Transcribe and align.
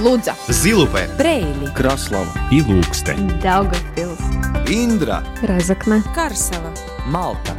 Лудза, 0.00 0.34
Зилупе, 0.48 1.08
Брейли, 1.18 1.72
Краслава 1.74 2.32
и 2.50 2.62
Лукстен. 2.62 3.28
Daugavpils, 3.42 4.20
Индра 4.66 5.22
Разокне, 5.42 6.02
Карсова. 6.14 6.72
Малта 7.06 7.54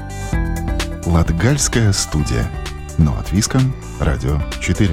Латгальская 1.06 1.92
студия. 1.94 2.50
Но 2.98 3.12
от 3.20 3.32
Виском. 3.32 3.74
Радио 4.00 4.40
4. 4.60 4.90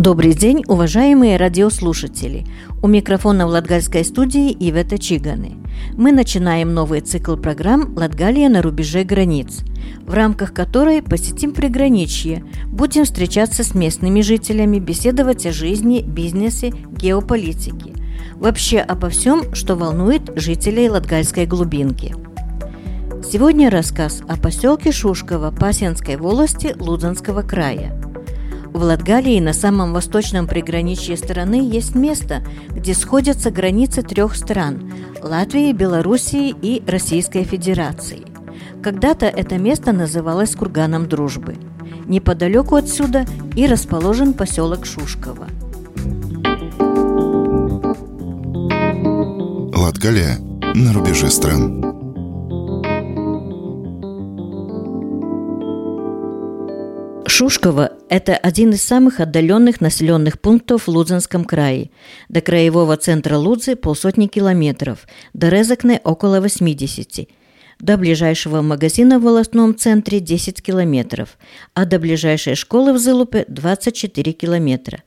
Добрый 0.00 0.32
день, 0.32 0.64
уважаемые 0.66 1.36
радиослушатели! 1.36 2.46
У 2.82 2.88
микрофона 2.88 3.46
в 3.46 3.50
Латгальской 3.50 4.02
студии 4.02 4.50
Ивета 4.50 4.96
Чиганы. 4.96 5.58
Мы 5.94 6.10
начинаем 6.10 6.72
новый 6.72 7.02
цикл 7.02 7.36
программ 7.36 7.94
«Латгалия 7.94 8.48
на 8.48 8.62
рубеже 8.62 9.04
границ», 9.04 9.58
в 10.06 10.14
рамках 10.14 10.54
которой 10.54 11.02
посетим 11.02 11.52
приграничье, 11.52 12.42
будем 12.68 13.04
встречаться 13.04 13.62
с 13.62 13.74
местными 13.74 14.22
жителями, 14.22 14.78
беседовать 14.78 15.44
о 15.44 15.52
жизни, 15.52 16.00
бизнесе, 16.00 16.72
геополитике. 16.92 17.92
Вообще 18.36 18.78
обо 18.78 19.10
всем, 19.10 19.54
что 19.54 19.76
волнует 19.76 20.32
жителей 20.34 20.88
Латгальской 20.88 21.44
глубинки. 21.44 22.14
Сегодня 23.22 23.68
рассказ 23.68 24.22
о 24.26 24.38
поселке 24.38 24.92
Шушково 24.92 25.50
Пасенской 25.50 26.16
волости 26.16 26.74
Лудзанского 26.78 27.42
края– 27.42 28.02
в 28.72 28.82
Латгалии 28.82 29.40
на 29.40 29.52
самом 29.52 29.92
восточном 29.92 30.46
приграничье 30.46 31.16
страны 31.16 31.68
есть 31.70 31.94
место, 31.94 32.42
где 32.70 32.94
сходятся 32.94 33.50
границы 33.50 34.02
трех 34.02 34.36
стран– 34.36 34.92
Латвии, 35.22 35.72
Белоруссии 35.72 36.54
и 36.62 36.82
Российской 36.86 37.42
Федерации. 37.42 38.22
Когда-то 38.82 39.26
это 39.26 39.58
место 39.58 39.92
называлось 39.92 40.54
Курганом 40.54 41.08
Дружбы. 41.08 41.56
Неподалеку 42.06 42.76
отсюда 42.76 43.26
и 43.56 43.66
расположен 43.66 44.34
поселок 44.34 44.86
Шушково. 44.86 45.48
Латгалия 49.76 50.38
на 50.74 50.92
рубеже 50.92 51.28
стран. 51.30 51.89
Шушково– 57.40 57.92
это 58.10 58.36
один 58.36 58.74
из 58.74 58.82
самых 58.82 59.18
отдаленных 59.18 59.80
населенных 59.80 60.38
пунктов 60.38 60.86
в 60.86 60.88
Лудзенском 60.90 61.46
крае. 61.46 61.90
До 62.28 62.42
краевого 62.42 62.98
центра 62.98 63.38
Лудзы 63.38 63.76
полсотни 63.76 64.26
километров, 64.26 65.06
до 65.32 65.48
Резакне– 65.48 66.02
около 66.04 66.42
80. 66.42 67.30
До 67.78 67.96
ближайшего 67.96 68.60
магазина 68.60 69.18
в 69.18 69.22
волосном 69.22 69.74
центре 69.74 70.20
10 70.20 70.60
километров, 70.62 71.38
а 71.72 71.86
до 71.86 71.98
ближайшей 71.98 72.56
школы 72.56 72.92
в 72.92 72.98
Зылупе 72.98 73.46
24 73.48 74.32
километра. 74.32 75.02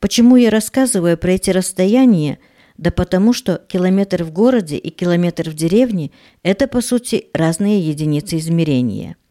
Почему 0.00 0.34
я 0.34 0.50
рассказываю 0.50 1.16
про 1.16 1.34
эти 1.34 1.50
расстояния? 1.50 2.40
Да 2.78 2.90
потому 2.90 3.32
что 3.32 3.62
километр 3.68 4.24
в 4.24 4.32
городе 4.32 4.76
и 4.76 4.90
километр 4.90 5.50
в 5.50 5.54
деревне– 5.54 6.10
это, 6.42 6.66
по 6.66 6.80
сути, 6.80 7.28
разные 7.32 7.78
единицы 7.78 8.38
измерения– 8.38 9.14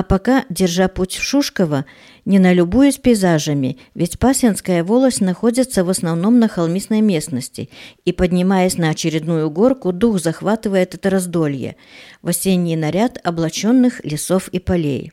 а 0.00 0.02
пока, 0.02 0.46
держа 0.48 0.88
путь 0.88 1.16
в 1.16 1.22
Шушково, 1.22 1.84
не 2.24 2.38
налюбуясь 2.38 2.96
пейзажами, 2.96 3.76
ведь 3.94 4.18
Пасенская 4.18 4.82
волость 4.82 5.20
находится 5.20 5.84
в 5.84 5.90
основном 5.90 6.38
на 6.38 6.48
холмистной 6.48 7.02
местности, 7.02 7.68
и, 8.06 8.12
поднимаясь 8.12 8.78
на 8.78 8.88
очередную 8.88 9.50
горку, 9.50 9.92
дух 9.92 10.18
захватывает 10.18 10.94
это 10.94 11.10
раздолье, 11.10 11.76
в 12.22 12.28
осенний 12.28 12.76
наряд 12.76 13.18
облаченных 13.22 14.02
лесов 14.02 14.48
и 14.48 14.58
полей. 14.58 15.12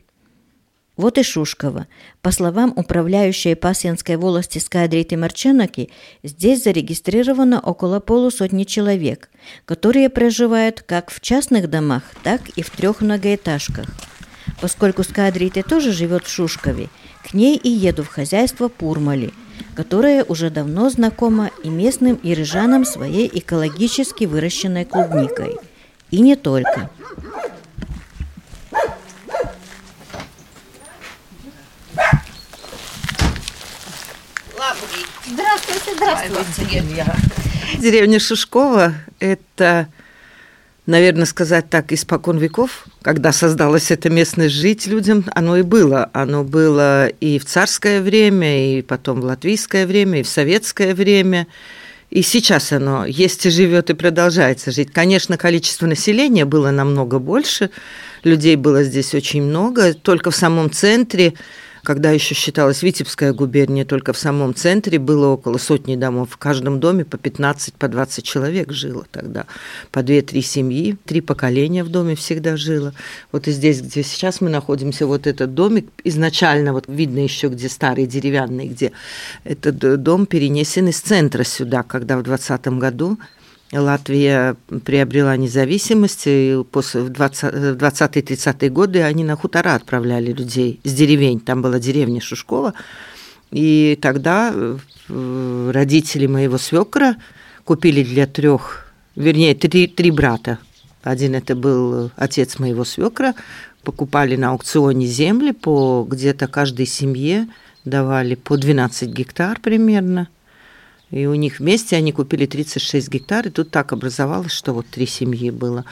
Вот 0.96 1.18
и 1.18 1.22
Шушково. 1.22 1.86
По 2.22 2.30
словам 2.30 2.72
управляющей 2.74 3.56
Пасенской 3.56 4.16
волости 4.16 4.58
Скайдриты 4.58 5.18
Марченоки, 5.18 5.90
здесь 6.22 6.64
зарегистрировано 6.64 7.60
около 7.60 8.00
полусотни 8.00 8.64
человек, 8.64 9.28
которые 9.66 10.08
проживают 10.08 10.80
как 10.80 11.10
в 11.10 11.20
частных 11.20 11.68
домах, 11.68 12.04
так 12.22 12.48
и 12.56 12.62
в 12.62 12.70
трех 12.70 13.02
многоэтажках– 13.02 13.86
Поскольку 14.60 15.04
Скадрите 15.04 15.62
тоже 15.62 15.92
живет 15.92 16.24
в 16.24 16.30
Шушкове, 16.30 16.88
к 17.28 17.34
ней 17.34 17.56
и 17.56 17.68
еду 17.68 18.02
в 18.02 18.08
хозяйство 18.08 18.68
Пурмали, 18.68 19.32
которое 19.74 20.24
уже 20.24 20.50
давно 20.50 20.90
знакомо 20.90 21.50
и 21.62 21.68
местным 21.68 22.16
и 22.16 22.34
рыжанам 22.34 22.84
своей 22.84 23.30
экологически 23.32 24.24
выращенной 24.24 24.84
клубникой. 24.84 25.56
И 26.10 26.20
не 26.20 26.36
только. 26.36 26.90
Здравствуйте, 35.26 35.94
здравствуйте. 35.96 37.04
Деревня 37.78 38.18
Шушкова– 38.18 38.94
это 39.20 39.88
наверное, 40.88 41.26
сказать 41.26 41.68
так, 41.68 41.92
испокон 41.92 42.38
веков, 42.38 42.86
когда 43.02 43.30
создалась 43.30 43.90
эта 43.90 44.08
местность, 44.10 44.54
жить 44.54 44.86
людям, 44.86 45.24
оно 45.34 45.58
и 45.58 45.62
было. 45.62 46.10
Оно 46.12 46.44
было 46.44 47.08
и 47.08 47.38
в 47.38 47.44
царское 47.44 48.00
время, 48.00 48.78
и 48.78 48.82
потом 48.82 49.20
в 49.20 49.24
латвийское 49.24 49.86
время, 49.86 50.20
и 50.20 50.22
в 50.22 50.28
советское 50.28 50.94
время. 50.94 51.46
И 52.10 52.22
сейчас 52.22 52.72
оно 52.72 53.04
есть 53.04 53.44
и 53.44 53.50
живет, 53.50 53.90
и 53.90 53.94
продолжается 53.94 54.70
жить. 54.70 54.90
Конечно, 54.90 55.36
количество 55.36 55.86
населения 55.86 56.46
было 56.46 56.70
намного 56.70 57.18
больше, 57.18 57.68
людей 58.24 58.56
было 58.56 58.82
здесь 58.82 59.14
очень 59.14 59.42
много. 59.42 59.92
Только 59.92 60.30
в 60.30 60.36
самом 60.36 60.70
центре 60.70 61.34
когда 61.82 62.10
еще 62.10 62.34
считалась 62.34 62.82
Витебская 62.82 63.32
губерния, 63.32 63.84
только 63.84 64.12
в 64.12 64.18
самом 64.18 64.54
центре 64.54 64.98
было 64.98 65.28
около 65.28 65.58
сотни 65.58 65.96
домов. 65.96 66.30
В 66.30 66.36
каждом 66.36 66.80
доме 66.80 67.04
по 67.04 67.18
15, 67.18 67.74
по 67.74 67.88
20 67.88 68.24
человек 68.24 68.72
жило 68.72 69.06
тогда. 69.10 69.46
По 69.90 70.00
2-3 70.00 70.40
семьи, 70.42 70.96
три 71.04 71.20
поколения 71.20 71.84
в 71.84 71.88
доме 71.88 72.14
всегда 72.14 72.56
жило. 72.56 72.94
Вот 73.32 73.48
и 73.48 73.52
здесь, 73.52 73.80
где 73.80 74.02
сейчас 74.02 74.40
мы 74.40 74.50
находимся, 74.50 75.06
вот 75.06 75.26
этот 75.26 75.54
домик, 75.54 75.88
изначально 76.04 76.72
вот 76.72 76.84
видно 76.88 77.20
еще, 77.20 77.48
где 77.48 77.68
старый 77.68 78.06
деревянный, 78.06 78.68
где 78.68 78.92
этот 79.44 80.02
дом 80.02 80.26
перенесен 80.26 80.88
из 80.88 81.00
центра 81.00 81.44
сюда, 81.44 81.82
когда 81.82 82.18
в 82.18 82.22
20 82.22 82.68
году 82.78 83.18
Латвия 83.72 84.56
приобрела 84.84 85.36
независимость, 85.36 86.22
и 86.26 86.62
после, 86.70 87.02
в 87.02 87.10
20-30-е 87.10 88.70
годы 88.70 89.02
они 89.02 89.24
на 89.24 89.36
хутора 89.36 89.74
отправляли 89.74 90.32
людей 90.32 90.80
с 90.84 90.94
деревень. 90.94 91.40
Там 91.40 91.60
была 91.60 91.78
деревня 91.78 92.20
Шушкова. 92.20 92.72
И 93.50 93.98
тогда 94.00 94.52
э, 94.54 95.70
родители 95.72 96.26
моего 96.26 96.56
свекра 96.56 97.16
купили 97.64 98.02
для 98.02 98.26
трех, 98.26 98.90
вернее, 99.16 99.54
три, 99.54 99.86
три 99.86 100.10
брата. 100.10 100.58
Один 101.02 101.34
это 101.34 101.54
был 101.54 102.10
отец 102.16 102.58
моего 102.58 102.84
свекра. 102.84 103.34
Покупали 103.82 104.36
на 104.36 104.50
аукционе 104.50 105.06
земли 105.06 105.52
по 105.52 106.06
где-то 106.08 106.46
каждой 106.46 106.86
семье 106.86 107.48
давали 107.84 108.34
по 108.34 108.56
12 108.56 109.10
гектар 109.10 109.60
примерно– 109.60 110.28
и 111.10 111.26
у 111.26 111.34
них 111.34 111.58
вместе 111.58 111.96
они 111.96 112.12
купили 112.12 112.46
36 112.46 113.08
гектар, 113.08 113.48
и 113.48 113.50
тут 113.50 113.70
так 113.70 113.92
образовалось, 113.92 114.52
что 114.52 114.72
вот 114.74 114.86
три 114.86 115.06
семьи 115.06 115.50
было. 115.50 115.86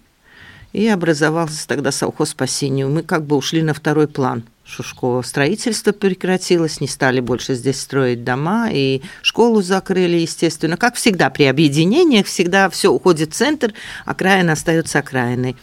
и 0.73 0.87
образовался 0.87 1.67
тогда 1.67 1.91
совхоз 1.91 2.29
спасению. 2.29 2.89
Мы 2.89 3.03
как 3.03 3.25
бы 3.25 3.35
ушли 3.35 3.61
на 3.61 3.73
второй 3.73 4.07
план. 4.07 4.43
Шушкова 4.63 5.21
строительство 5.21 5.91
прекратилось, 5.91 6.79
не 6.79 6.87
стали 6.87 7.19
больше 7.19 7.55
здесь 7.55 7.81
строить 7.81 8.23
дома, 8.23 8.69
и 8.71 9.01
школу 9.21 9.61
закрыли, 9.61 10.17
естественно. 10.17 10.77
Как 10.77 10.95
всегда 10.95 11.29
при 11.29 11.43
объединениях, 11.43 12.25
всегда 12.25 12.69
все 12.69 12.89
уходит 12.89 13.33
в 13.33 13.35
центр, 13.35 13.73
окраина 14.05 14.53
остается 14.53 14.99
окраиной. 14.99 15.57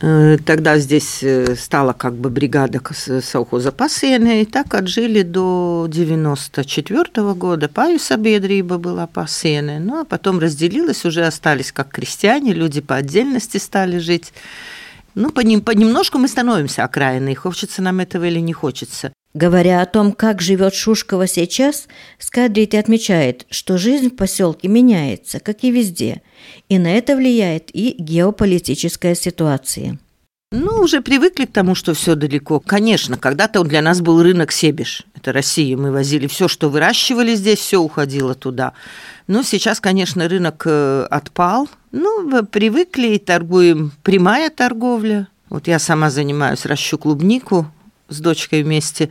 Э, 0.00 0.36
тогда 0.44 0.78
здесь 0.78 1.22
э, 1.22 1.56
стала 1.56 1.92
как 1.92 2.14
бы 2.14 2.30
бригада 2.30 2.80
совхоза 3.20 3.72
Пасены, 3.72 4.42
и 4.42 4.44
так 4.44 4.74
отжили 4.74 5.22
до 5.22 5.86
94 5.88 7.02
-го 7.16 7.34
года. 7.34 7.68
Паюса 7.68 8.16
Бедриба 8.16 8.78
была 8.78 9.06
Пасены, 9.06 9.80
ну 9.80 10.00
а 10.00 10.04
потом 10.04 10.38
разделилась, 10.38 11.04
уже 11.04 11.26
остались 11.26 11.72
как 11.72 11.88
крестьяне, 11.88 12.52
люди 12.52 12.80
по 12.80 12.94
отдельности 12.94 13.58
стали 13.58 13.98
жить. 13.98 14.32
Ну, 15.20 15.32
понем, 15.32 15.62
понемножку 15.62 16.16
мы 16.16 16.28
становимся 16.28 16.84
окраиной, 16.84 17.34
хочется 17.34 17.82
нам 17.82 17.98
этого 17.98 18.22
или 18.22 18.38
не 18.38 18.52
хочется. 18.52 19.12
Говоря 19.34 19.82
о 19.82 19.86
том, 19.86 20.12
как 20.12 20.40
живет 20.40 20.74
Шушкова 20.74 21.26
сейчас, 21.26 21.88
Скадрити 22.20 22.76
отмечает, 22.76 23.44
что 23.50 23.78
жизнь 23.78 24.10
в 24.10 24.16
поселке 24.16 24.68
меняется, 24.68 25.40
как 25.40 25.64
и 25.64 25.72
везде, 25.72 26.22
и 26.68 26.78
на 26.78 26.92
это 26.96 27.16
влияет 27.16 27.70
и 27.72 27.96
геополитическая 27.98 29.16
ситуация. 29.16 29.98
Ну, 30.50 30.80
уже 30.80 31.02
привыкли 31.02 31.44
к 31.44 31.52
тому, 31.52 31.74
что 31.74 31.92
все 31.92 32.14
далеко. 32.14 32.58
Конечно, 32.58 33.18
когда-то 33.18 33.62
для 33.64 33.82
нас 33.82 34.00
был 34.00 34.22
рынок 34.22 34.50
Себеж. 34.50 35.04
Это 35.14 35.30
Россия. 35.34 35.76
Мы 35.76 35.92
возили 35.92 36.26
все, 36.26 36.48
что 36.48 36.70
выращивали 36.70 37.34
здесь, 37.34 37.58
все 37.58 37.78
уходило 37.78 38.34
туда. 38.34 38.72
Но 39.26 39.42
сейчас, 39.42 39.78
конечно, 39.78 40.26
рынок 40.26 40.62
э, 40.64 41.06
отпал. 41.10 41.68
Ну, 41.92 42.46
привыкли 42.46 43.08
и 43.08 43.18
торгуем. 43.18 43.92
Прямая 44.02 44.48
торговля. 44.48 45.28
Вот 45.50 45.68
я 45.68 45.78
сама 45.78 46.08
занимаюсь, 46.08 46.64
ращу 46.64 46.96
клубнику 46.96 47.70
с 48.08 48.18
дочкой 48.18 48.62
вместе. 48.62 49.10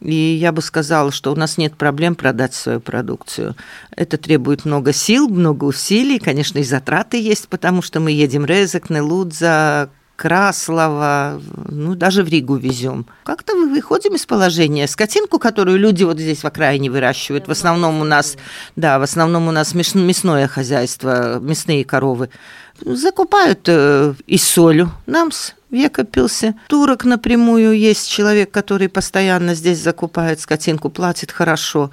И 0.00 0.14
я 0.14 0.52
бы 0.52 0.62
сказала, 0.62 1.10
что 1.10 1.32
у 1.32 1.36
нас 1.36 1.58
нет 1.58 1.74
проблем 1.74 2.14
продать 2.14 2.54
свою 2.54 2.78
продукцию. 2.78 3.56
Это 3.90 4.18
требует 4.18 4.64
много 4.64 4.92
сил, 4.92 5.28
много 5.28 5.64
усилий. 5.64 6.20
Конечно, 6.20 6.60
и 6.60 6.62
затраты 6.62 7.20
есть, 7.20 7.48
потому 7.48 7.82
что 7.82 7.98
мы 7.98 8.12
едем 8.12 8.44
Резек, 8.44 8.88
Нелудза, 8.88 9.90
Краслова, 10.16 11.40
ну, 11.68 11.94
даже 11.94 12.22
в 12.22 12.28
Ригу 12.28 12.56
везем. 12.56 13.06
Как-то 13.22 13.54
мы 13.54 13.68
выходим 13.68 14.14
из 14.14 14.24
положения. 14.24 14.88
Скотинку, 14.88 15.38
которую 15.38 15.78
люди 15.78 16.04
вот 16.04 16.18
здесь 16.18 16.42
в 16.42 16.46
окраине 16.46 16.90
выращивают, 16.90 17.46
в 17.46 17.50
основном 17.50 18.00
у 18.00 18.04
нас, 18.04 18.36
да, 18.76 18.98
в 18.98 19.02
основном 19.02 19.46
у 19.48 19.52
нас 19.52 19.74
мясное 19.74 20.48
хозяйство, 20.48 21.38
мясные 21.38 21.84
коровы, 21.84 22.30
закупают 22.80 23.60
э, 23.66 24.14
и 24.26 24.38
солью. 24.38 24.90
Нам 25.06 25.32
с 25.32 25.54
века 25.70 26.04
пился. 26.04 26.54
Турок 26.68 27.04
напрямую 27.04 27.78
есть 27.78 28.08
человек, 28.08 28.50
который 28.50 28.88
постоянно 28.88 29.54
здесь 29.54 29.78
закупает 29.82 30.40
скотинку, 30.40 30.88
платит 30.88 31.30
хорошо, 31.30 31.90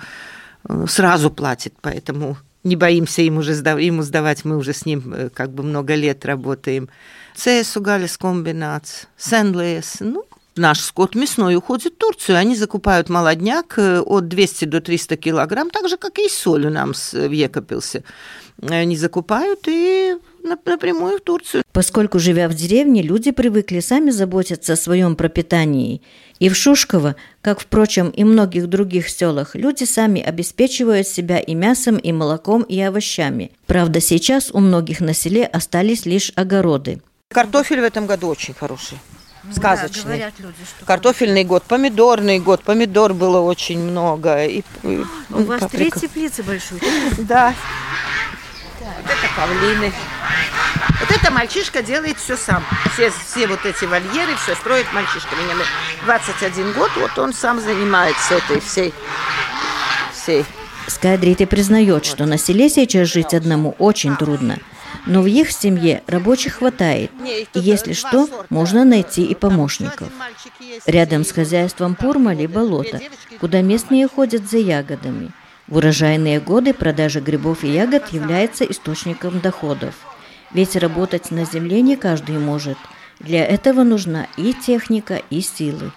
э, 0.68 0.86
сразу 0.88 1.30
платит, 1.30 1.74
поэтому 1.82 2.38
не 2.64 2.76
боимся 2.76 3.22
ему, 3.22 3.40
уже 3.40 3.54
сдав, 3.54 3.80
ему 3.80 4.04
сдавать, 4.04 4.46
мы 4.46 4.58
уже 4.58 4.74
с 4.74 4.86
ним 4.86 5.14
э, 5.14 5.30
как 5.30 5.52
бы 5.52 5.64
много 5.64 5.96
лет 5.96 6.26
работаем. 6.26 6.90
Цесу 7.36 7.82
Галис 7.82 8.18
комбинат, 8.18 9.08
Сенлес, 9.18 9.98
ну, 10.00 10.26
Наш 10.56 10.82
скот 10.82 11.16
мясной 11.16 11.56
уходит 11.56 11.94
в 11.94 11.98
Турцию, 11.98 12.38
они 12.38 12.56
закупают 12.56 13.10
молодняк 13.10 13.74
э, 13.78 14.00
от 14.02 14.28
200 14.28 14.66
до 14.66 14.82
300 14.82 15.18
килограмм, 15.18 15.72
так 15.72 15.90
же, 15.90 15.98
как 15.98 16.20
и 16.20 16.30
соль 16.30 16.68
у 16.68 16.70
нас 16.70 17.12
в 17.14 17.32
Екопилсе. 17.32 18.04
Они 18.62 18.96
закупают 18.96 19.62
и 19.68 20.16
напрямую 20.44 21.18
в 21.18 21.22
Турцию. 21.22 21.64
Поскольку, 21.72 22.20
живя 22.20 22.48
в 22.50 22.54
деревне, 22.54 23.02
люди 23.02 23.32
привыкли 23.32 23.80
сами 23.80 24.12
заботиться 24.12 24.74
о 24.74 24.78
своем 24.78 25.16
пропитании. 25.16 26.04
И 26.38 26.50
в 26.50 26.56
Шушково, 26.56 27.16
как, 27.42 27.60
впрочем, 27.60 28.10
и 28.10 28.24
многих 28.24 28.68
других 28.68 29.10
селах, 29.10 29.56
люди 29.56 29.86
сами 29.86 30.22
обеспечивают 30.22 31.08
себя 31.08 31.40
и 31.40 31.56
мясом, 31.56 31.98
и 31.98 32.12
молоком, 32.12 32.62
и 32.62 32.80
овощами. 32.80 33.52
Правда, 33.66 34.00
сейчас 34.02 34.52
у 34.52 34.60
многих 34.60 35.00
на 35.00 35.16
селе 35.16 35.46
остались 35.46 36.06
лишь 36.06 36.32
огороды. 36.36 37.02
Картофель 37.34 37.82
в 37.82 37.84
этом 37.84 38.06
году 38.06 38.30
очень 38.30 38.54
хороший. 38.54 39.00
Сказочный. 39.52 40.04
Да, 40.04 40.10
говорят 40.10 40.34
люди, 40.40 40.56
что 40.66 40.86
Картофельный 40.86 41.44
год, 41.44 41.64
помидорный 41.64 42.40
год, 42.40 42.64
помидор 42.64 43.14
было 43.14 43.42
очень 43.42 43.80
много. 43.80 44.46
И, 44.46 44.64
и, 44.84 45.04
у 45.32 45.44
вас 45.44 45.60
паприка. 45.62 46.00
три 46.00 46.08
теплицы 46.08 46.44
большие. 46.44 46.80
Да. 47.18 47.54
Вот 48.80 49.12
это 49.12 49.34
павлины. 49.36 49.92
Вот 51.00 51.12
это 51.12 51.32
мальчишка 51.32 51.82
делает 51.82 52.18
все 52.18 52.38
сам. 52.38 52.64
Все, 52.94 53.12
все 53.12 53.48
вот 53.48 53.66
эти 53.66 53.84
вольеры, 53.84 54.36
все 54.36 54.56
строит 54.56 54.86
мальчишка. 54.94 55.36
Мне 55.36 55.56
21 56.06 56.72
год, 56.74 56.92
вот 56.96 57.18
он 57.20 57.34
сам 57.34 57.60
занимается 57.60 58.36
этой 58.36 58.62
всей, 58.62 58.94
всей. 60.14 60.46
Скайдрите 60.88 61.48
признает, 61.48 62.06
что 62.06 62.26
на 62.26 62.38
селе 62.38 62.70
сейчас 62.70 63.10
жить 63.10 63.34
одному 63.34 63.76
очень 63.80 64.16
трудно. 64.16 64.60
Но 65.06 65.22
в 65.22 65.28
их 65.28 65.52
семье 65.52 66.04
рабочих 66.08 66.56
хватает, 66.56 67.12
и 67.54 67.60
если 67.60 67.94
что, 67.94 68.28
можно 68.50 68.86
найти 68.86 69.24
и 69.26 69.36
помощников. 69.36 70.10
Рядом 70.86 71.26
с 71.26 71.32
хозяйством 71.32 71.96
Пурмали 71.96 72.46
болото, 72.46 73.00
куда 73.40 73.62
местные 73.62 74.08
ходят 74.08 74.50
за 74.50 74.58
ягодами. 74.58 75.32
В 75.68 75.78
урожайные 75.78 76.40
годы 76.40 76.74
продажа 76.74 77.22
грибов 77.22 77.64
и 77.64 77.70
ягод 77.70 78.10
является 78.10 78.66
источником 78.66 79.40
доходов. 79.40 79.96
Ведь 80.54 80.76
работать 80.76 81.32
на 81.32 81.46
земле 81.46 81.82
не 81.82 81.96
каждый 81.96 82.38
может. 82.38 82.78
Для 83.20 83.46
этого 83.46 83.84
нужна 83.84 84.28
и 84.38 84.54
техника, 84.54 85.22
и 85.30 85.42
силы. 85.42 85.92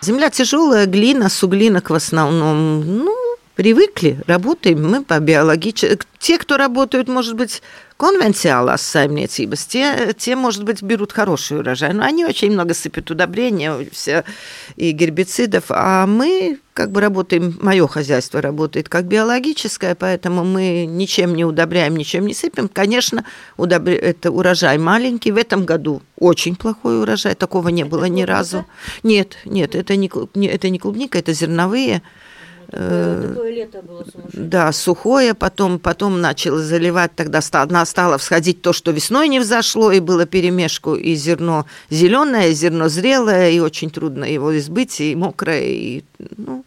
Земля 0.00 0.30
тяжелая, 0.30 0.86
глина, 0.86 1.28
суглинок 1.28 1.90
в 1.90 1.94
основном. 1.94 2.80
Ну, 2.80 3.25
привыкли, 3.56 4.20
работаем 4.26 4.88
мы 4.88 5.02
по 5.02 5.18
биологически. 5.18 5.98
Те, 6.18 6.38
кто 6.38 6.56
работают, 6.56 7.08
может 7.08 7.34
быть, 7.34 7.62
конвенциала 7.96 8.76
saimniecības, 8.76 9.66
те, 9.66 10.14
те, 10.16 10.36
может 10.36 10.64
быть, 10.64 10.82
берут 10.82 11.12
хороший 11.12 11.58
урожай, 11.58 11.92
но 11.94 12.04
они 12.04 12.24
очень 12.26 12.52
много 12.52 12.74
сыпят 12.74 13.10
удобрения 13.10 13.72
все, 13.92 14.24
и 14.76 14.92
гербицидов, 14.92 15.64
а 15.70 16.06
мы 16.06 16.58
как 16.74 16.90
бы 16.90 17.00
работаем, 17.00 17.56
мое 17.62 17.86
хозяйство 17.86 18.42
работает 18.42 18.90
как 18.90 19.06
биологическое, 19.06 19.94
поэтому 19.94 20.44
мы 20.44 20.84
ничем 20.84 21.34
не 21.34 21.46
удобряем, 21.46 21.96
ничем 21.96 22.26
не 22.26 22.34
сыпем. 22.34 22.68
Конечно, 22.68 23.24
удобр... 23.56 23.92
это 23.92 24.30
урожай 24.30 24.76
маленький. 24.76 25.32
В 25.32 25.38
этом 25.38 25.64
году 25.64 26.02
очень 26.18 26.54
плохой 26.54 27.00
урожай, 27.00 27.34
такого 27.34 27.68
не 27.70 27.84
было 27.84 28.04
ни 28.04 28.24
разу. 28.24 28.66
Нет, 29.02 29.38
нет, 29.46 29.74
это 29.74 29.96
не, 29.96 30.10
это 30.46 30.68
не 30.68 30.78
клубника, 30.78 31.18
это 31.18 31.32
зерновые. 31.32 32.02
Такое, 32.70 33.28
такое 33.28 33.50
лето 33.52 33.82
было 33.82 34.04
сумасшедшее. 34.04 34.44
Да, 34.48 34.72
сухое, 34.72 35.34
потом, 35.34 35.78
потом 35.78 36.20
начало 36.20 36.58
заливать, 36.58 37.12
тогда 37.14 37.40
стало, 37.40 37.84
стало 37.84 38.18
всходить 38.18 38.60
то, 38.60 38.72
что 38.72 38.90
весной 38.90 39.28
не 39.28 39.38
взошло, 39.38 39.92
и 39.92 40.00
было 40.00 40.26
перемешку, 40.26 40.94
и 40.94 41.14
зерно 41.14 41.66
зеленое, 41.90 42.50
и 42.50 42.54
зерно 42.54 42.88
зрелое, 42.88 43.50
и 43.50 43.60
очень 43.60 43.90
трудно 43.90 44.24
его 44.24 44.56
избыть, 44.58 45.00
и 45.00 45.14
мокрое. 45.14 45.62
И, 45.62 46.04
ну. 46.36 46.64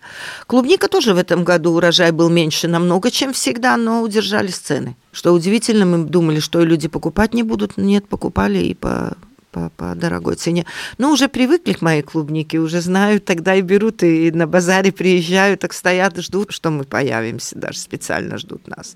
Клубника 0.48 0.88
тоже 0.88 1.14
в 1.14 1.18
этом 1.18 1.44
году 1.44 1.74
урожай 1.74 2.12
был 2.12 2.30
меньше 2.30 2.68
намного, 2.68 3.12
чем 3.12 3.34
всегда, 3.34 3.76
но 3.76 4.02
удержались 4.02 4.58
цены. 4.58 4.96
Что 5.12 5.34
удивительно, 5.34 5.86
мы 5.86 6.06
думали, 6.06 6.40
что 6.40 6.64
люди 6.64 6.88
покупать 6.88 7.34
не 7.34 7.44
будут, 7.44 7.78
нет, 7.78 8.08
покупали 8.08 8.60
и 8.60 8.74
по 8.74 9.18
по, 9.52 9.72
по 9.76 9.96
дорогой 9.96 10.36
цене. 10.36 10.66
Но 10.98 11.12
уже 11.12 11.28
привыкли 11.28 11.74
к 11.74 11.82
моей 11.82 12.02
клубнике, 12.02 12.60
уже 12.60 12.82
знают, 12.82 13.26
тогда 13.26 13.56
и 13.56 13.62
берут, 13.62 14.04
и 14.04 14.32
на 14.32 14.48
базаре 14.48 14.92
приезжают, 14.92 15.62
так 15.62 15.74
стоят, 15.74 16.18
ждут, 16.18 16.52
что 16.52 16.70
мы 16.70 16.84
появимся, 16.84 17.58
даже 17.58 17.80
специально 17.80 18.38
ждут 18.38 18.68
нас. 18.68 18.96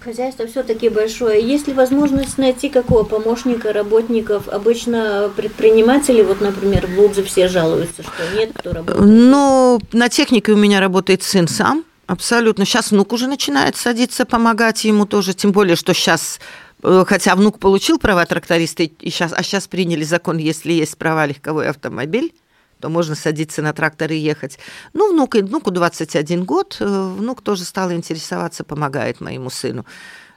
Хозяйство 0.00 0.46
все-таки 0.46 0.88
большое. 0.88 1.44
Есть 1.44 1.66
ли 1.66 1.74
возможность 1.74 2.38
найти 2.38 2.68
какого 2.68 3.02
помощника, 3.02 3.72
работников? 3.72 4.48
Обычно 4.48 5.32
предприниматели, 5.34 6.22
вот, 6.22 6.40
например, 6.40 6.86
в 6.86 6.96
Лудзе 6.96 7.24
все 7.24 7.48
жалуются, 7.48 8.04
что 8.04 8.36
нет, 8.36 8.50
кто 8.54 8.72
работает. 8.72 9.04
Ну, 9.04 9.80
на 9.92 10.08
технике 10.08 10.52
у 10.52 10.56
меня 10.56 10.78
работает 10.78 11.24
сын 11.24 11.48
сам, 11.48 11.84
абсолютно. 12.06 12.64
Сейчас 12.64 12.92
внук 12.92 13.12
уже 13.12 13.26
начинает 13.26 13.74
садиться, 13.74 14.24
помогать 14.24 14.84
ему 14.84 15.06
тоже, 15.06 15.34
тем 15.34 15.50
более, 15.50 15.74
что 15.74 15.92
сейчас 15.92 16.38
хотя 16.82 17.34
внук 17.34 17.58
получил 17.58 17.98
права 17.98 18.24
тракториста, 18.26 18.82
и 18.84 19.10
сейчас, 19.10 19.32
а 19.32 19.42
сейчас 19.42 19.68
приняли 19.68 20.04
закон, 20.04 20.38
если 20.38 20.72
есть 20.72 20.96
права 20.96 21.26
легковой 21.26 21.68
автомобиль, 21.68 22.34
то 22.80 22.88
можно 22.88 23.14
садиться 23.14 23.62
на 23.62 23.72
трактор 23.72 24.12
и 24.12 24.16
ехать. 24.16 24.58
Ну, 24.92 25.12
внук, 25.12 25.34
внуку 25.34 25.70
21 25.70 26.44
год, 26.44 26.76
внук 26.80 27.42
тоже 27.42 27.64
стал 27.64 27.92
интересоваться, 27.92 28.64
помогает 28.64 29.20
моему 29.20 29.50
сыну. 29.50 29.86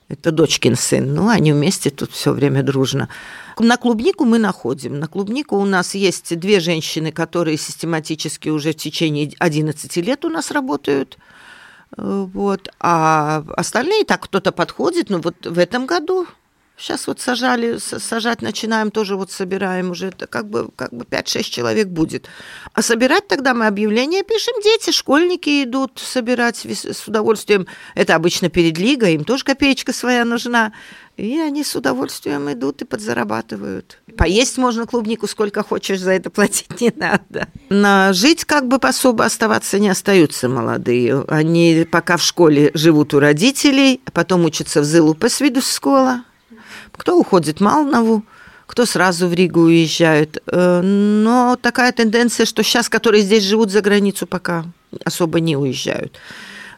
Это 0.08 0.32
дочкин 0.32 0.76
сын. 0.76 1.14
Ну, 1.14 1.30
они 1.30 1.54
вместе 1.54 1.92
тут 1.92 2.12
все 2.12 2.32
время 2.32 2.64
дружно. 2.64 3.10
На 3.60 3.78
клубнику 3.78 4.26
мы 4.26 4.40
находим. 4.40 5.00
На 5.00 5.08
клубнику 5.08 5.58
у 5.58 5.66
нас 5.66 5.94
есть 5.94 6.36
две 6.40 6.60
женщины, 6.60 7.12
которые 7.12 7.58
систематически 7.58 8.50
уже 8.50 8.72
в 8.72 8.78
течение 8.78 9.32
11 9.38 9.98
лет 9.98 10.26
у 10.26 10.30
нас 10.30 10.50
работают. 10.50 11.20
Вот. 11.98 12.70
А 12.80 13.44
остальные 13.56 14.06
так 14.06 14.22
кто-то 14.22 14.52
подходит. 14.52 15.10
Ну, 15.10 15.20
вот 15.22 15.46
в 15.46 15.58
этом 15.58 15.86
году 15.86 16.28
Сейчас 16.80 17.08
вот 17.08 17.20
сажали, 17.20 17.78
сажать 17.78 18.42
начинаем, 18.42 18.90
тоже 18.90 19.18
вот 19.18 19.32
собираем 19.32 19.92
уже, 19.92 20.08
это 20.08 20.28
как 20.28 20.50
бы, 20.50 20.70
как 20.78 20.94
бы 20.94 21.04
5-6 21.04 21.44
человек 21.44 21.88
будет. 21.88 22.30
А 22.74 22.82
собирать 22.82 23.28
тогда 23.28 23.54
мы 23.54 23.68
объявления 23.68 24.24
пишем, 24.24 24.54
дети, 24.64 24.92
школьники 24.92 25.66
идут 25.66 26.00
собирать 26.02 26.66
с 26.66 27.06
удовольствием. 27.06 27.68
Это 27.96 28.16
обычно 28.16 28.50
перед 28.50 28.78
лигой, 28.78 29.16
им 29.16 29.26
тоже 29.26 29.44
копеечка 29.44 29.92
своя 29.92 30.24
нужна. 30.24 30.72
И 31.18 31.38
они 31.38 31.66
с 31.66 31.76
удовольствием 31.76 32.50
идут 32.50 32.82
и 32.82 32.86
подзарабатывают. 32.86 34.00
Поесть 34.18 34.58
можно 34.58 34.86
клубнику 34.86 35.28
сколько 35.28 35.64
хочешь, 35.64 36.00
за 36.00 36.12
это 36.12 36.30
платить 36.30 36.80
не 36.80 36.94
надо. 36.96 37.50
На 37.68 38.14
жить 38.14 38.46
как 38.46 38.70
бы 38.70 38.78
особо 38.78 39.26
оставаться 39.26 39.80
не 39.80 39.90
остаются 39.90 40.48
молодые. 40.48 41.26
Они 41.28 41.86
пока 41.92 42.16
в 42.16 42.24
школе 42.24 42.72
живут 42.74 43.14
у 43.14 43.20
родителей, 43.20 44.00
а 44.06 44.12
потом 44.12 44.46
учатся 44.46 44.80
в 44.80 44.86
Зылу 44.86 45.14
по 45.14 45.28
свиду 45.28 45.62
школа 45.62 46.24
кто 47.00 47.18
уходит 47.18 47.58
в 47.58 47.64
Малнову, 47.64 48.24
кто 48.68 48.86
сразу 48.86 49.28
в 49.28 49.34
Ригу 49.34 49.62
уезжают. 49.62 50.38
Э, 50.46 50.82
но 50.82 51.58
такая 51.60 51.92
тенденция, 51.92 52.46
что 52.46 52.62
сейчас, 52.62 52.90
которые 52.90 53.24
здесь 53.24 53.44
живут 53.44 53.72
за 53.72 53.82
границу, 53.82 54.28
пока 54.28 54.66
особо 55.06 55.40
не 55.40 55.56
уезжают. 55.58 56.20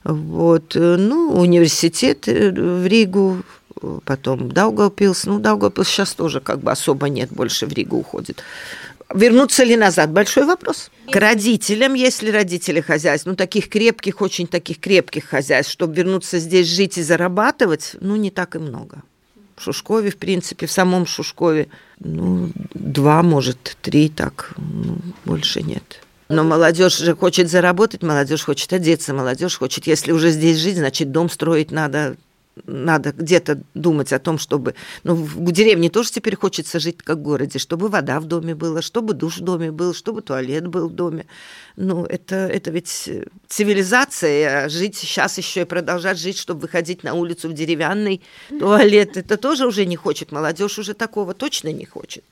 Вот. 0.03 0.75
Э, 0.75 0.95
ну, 0.97 1.31
университет 1.33 2.27
в 2.27 2.85
Ригу, 2.85 3.43
потом 4.05 4.51
Даугавпилс. 4.51 5.25
Ну, 5.25 5.39
Даугавпилс 5.39 5.87
сейчас 5.89 6.13
тоже 6.13 6.39
как 6.39 6.59
бы 6.59 6.71
особо 6.71 7.09
нет, 7.09 7.29
больше 7.31 7.65
в 7.65 7.73
Ригу 7.73 7.97
уходит. 7.97 8.43
Вернуться 9.13 9.63
ли 9.63 9.75
назад? 9.75 10.11
Большой 10.11 10.45
вопрос. 10.45 10.91
К 11.11 11.15
родителям, 11.17 11.95
если 11.95 12.31
родители 12.31 12.79
хозяйств, 12.79 13.27
ну, 13.27 13.35
таких 13.35 13.67
крепких, 13.67 14.21
очень 14.21 14.47
таких 14.47 14.79
крепких 14.79 15.25
хозяйств, 15.25 15.73
чтобы 15.73 15.95
вернуться 15.95 16.39
здесь 16.39 16.67
жить 16.67 16.97
и 16.97 17.03
зарабатывать, 17.03 17.95
ну, 17.99 18.15
не 18.15 18.29
так 18.29 18.55
и 18.55 18.59
много. 18.59 19.03
Шушкове, 19.61 20.11
в 20.11 20.17
принципе, 20.17 20.65
в 20.65 20.71
самом 20.71 21.05
Шушкове, 21.05 21.67
ну, 21.99 22.49
два, 22.73 23.23
может, 23.23 23.77
три, 23.81 24.09
так, 24.09 24.53
ну, 24.57 24.97
больше 25.25 25.61
нет. 25.61 26.01
Но 26.29 26.43
молодежь 26.43 26.97
же 26.97 27.15
хочет 27.15 27.49
заработать, 27.49 28.03
молодежь 28.03 28.43
хочет 28.45 28.71
одеться, 28.73 29.13
молодежь 29.13 29.57
хочет, 29.57 29.85
если 29.87 30.11
уже 30.11 30.31
здесь 30.31 30.57
жить, 30.57 30.77
значит, 30.77 31.11
дом 31.11 31.29
строить 31.29 31.71
надо, 31.71 32.15
надо 32.65 33.11
где-то 33.11 33.61
думать 33.73 34.11
о 34.13 34.19
том, 34.19 34.37
чтобы... 34.37 34.75
Ну, 35.03 35.15
в 35.15 35.51
деревне 35.51 35.89
тоже 35.89 36.11
теперь 36.11 36.35
хочется 36.35 36.79
жить 36.79 36.97
как 37.03 37.17
в 37.17 37.21
городе, 37.21 37.59
чтобы 37.59 37.87
вода 37.87 38.19
в 38.19 38.25
доме 38.25 38.55
была, 38.55 38.81
чтобы 38.81 39.13
душ 39.13 39.37
в 39.37 39.41
доме 39.41 39.71
был, 39.71 39.93
чтобы 39.93 40.21
туалет 40.21 40.67
был 40.67 40.89
в 40.89 40.93
доме. 40.93 41.25
Ну, 41.77 42.05
это, 42.05 42.35
это 42.35 42.71
ведь 42.71 43.09
цивилизация, 43.47 44.65
а 44.65 44.69
жить 44.69 44.97
сейчас 44.97 45.37
еще 45.37 45.61
и 45.61 45.65
продолжать 45.65 46.19
жить, 46.19 46.37
чтобы 46.37 46.61
выходить 46.61 47.03
на 47.03 47.13
улицу 47.13 47.49
в 47.49 47.53
деревянный 47.53 48.21
туалет, 48.59 49.15
это 49.15 49.37
тоже 49.37 49.65
уже 49.65 49.85
не 49.85 49.95
хочет. 49.95 50.31
Молодежь 50.31 50.77
уже 50.77 50.93
такого 50.93 51.33
точно 51.33 51.71
не 51.71 51.85
хочет. 51.85 52.23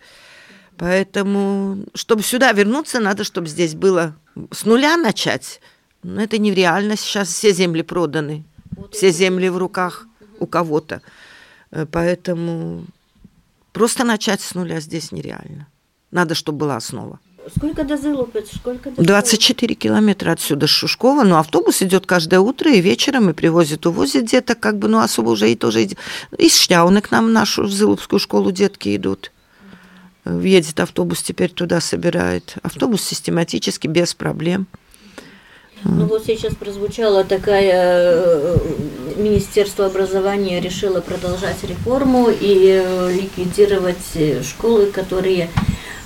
Поэтому, 0.77 1.85
чтобы 1.93 2.23
сюда 2.23 2.51
вернуться, 2.51 2.99
надо, 2.99 3.23
чтобы 3.23 3.47
здесь 3.47 3.75
было 3.75 4.15
с 4.51 4.65
нуля 4.65 4.95
начать. 4.97 5.61
Но 6.03 6.21
это 6.21 6.37
нереально. 6.37 6.95
Сейчас 6.95 7.27
все 7.29 7.51
земли 7.51 7.81
проданы. 7.81 8.45
Все 8.91 9.11
земли 9.11 9.49
в 9.49 9.57
руках 9.57 10.08
у 10.39 10.47
кого-то. 10.47 11.01
Э, 11.71 11.85
поэтому 11.85 12.85
просто 13.73 14.03
начать 14.03 14.41
с 14.41 14.55
нуля 14.55 14.79
здесь 14.79 15.11
нереально. 15.11 15.67
Надо, 16.11 16.35
чтобы 16.35 16.59
была 16.59 16.75
основа. 16.77 17.19
Сколько 17.55 17.83
до 17.83 17.97
Зылупец? 17.97 18.49
Сколько 18.55 18.91
до 18.91 19.03
24 19.03 19.75
километра 19.75 20.31
отсюда 20.31 20.67
Шушкова. 20.67 21.23
Но 21.23 21.39
автобус 21.39 21.81
идет 21.81 22.05
каждое 22.05 22.39
утро 22.39 22.71
и 22.71 22.81
вечером, 22.81 23.29
и 23.29 23.33
привозит, 23.33 23.85
увозит 23.85 24.25
где-то, 24.25 24.55
как 24.55 24.77
бы, 24.77 24.87
ну, 24.87 24.99
особо 24.99 25.29
уже 25.29 25.51
и 25.51 25.55
тоже... 25.55 25.87
Из 26.37 26.55
Шляуны 26.55 27.01
к 27.01 27.11
нам 27.11 27.27
в 27.27 27.29
нашу 27.29 27.63
в 27.63 27.71
Зылупскую 27.71 28.19
школу 28.19 28.51
детки 28.51 28.95
идут. 28.95 29.31
Едет 30.25 30.79
автобус, 30.79 31.23
теперь 31.23 31.51
туда 31.51 31.79
собирает. 31.81 32.55
Автобус 32.61 33.01
систематически, 33.01 33.87
без 33.87 34.13
проблем. 34.13 34.67
Ну 35.83 36.05
вот 36.05 36.25
сейчас 36.25 36.55
прозвучала 36.55 37.23
такая, 37.23 37.71
э, 37.73 38.57
Министерство 39.15 39.85
образования 39.85 40.59
решило 40.59 40.99
продолжать 40.99 41.63
реформу 41.63 42.29
и 42.29 42.83
э, 42.83 43.13
ликвидировать 43.13 43.97
э, 44.15 44.43
школы, 44.43 44.87
которые 44.87 45.49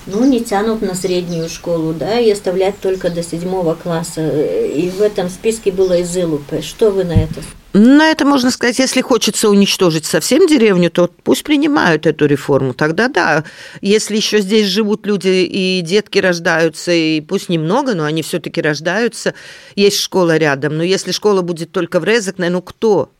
ну, 0.05 0.25
не 0.25 0.43
тянут 0.43 0.81
на 0.81 0.93
среднюю 0.93 1.49
школу, 1.49 1.93
да, 1.93 2.19
и 2.19 2.29
оставлять 2.31 2.79
только 2.79 3.09
до 3.09 3.23
седьмого 3.23 3.73
класса. 3.73 4.27
И 4.29 4.89
в 4.89 5.01
этом 5.01 5.29
списке 5.29 5.71
было 5.71 5.97
из 5.97 6.15
Илупы. 6.15 6.61
Что 6.61 6.91
вы 6.91 7.03
на 7.03 7.13
это 7.13 7.41
на 7.73 8.11
это 8.11 8.23
можно 8.23 8.51
сказать, 8.51 8.77
если 8.77 9.01
хочется 9.01 9.49
уничтожить 9.49 10.05
совсем 10.05 10.45
деревню, 10.45 10.91
то 10.91 11.09
пусть 11.23 11.43
принимают 11.43 12.05
эту 12.05 12.27
реформу. 12.27 12.75
Тогда 12.75 13.07
да. 13.07 13.43
Если 13.81 14.15
еще 14.15 14.41
здесь 14.41 14.67
живут 14.67 15.07
люди 15.07 15.43
и 15.43 15.81
детки 15.81 16.19
рождаются, 16.19 16.91
и 16.91 17.19
пусть 17.21 17.49
немного, 17.49 17.95
но 17.95 18.03
они 18.03 18.21
все-таки 18.21 18.61
рождаются, 18.61 19.33
есть 19.75 19.99
школа 19.99 20.37
рядом. 20.37 20.77
Но 20.77 20.83
если 20.83 21.11
школа 21.11 21.41
будет 21.41 21.71
только 21.71 21.99
в 21.99 22.03
Резекне, 22.03 22.51
ну 22.51 22.61
кто? 22.61 23.11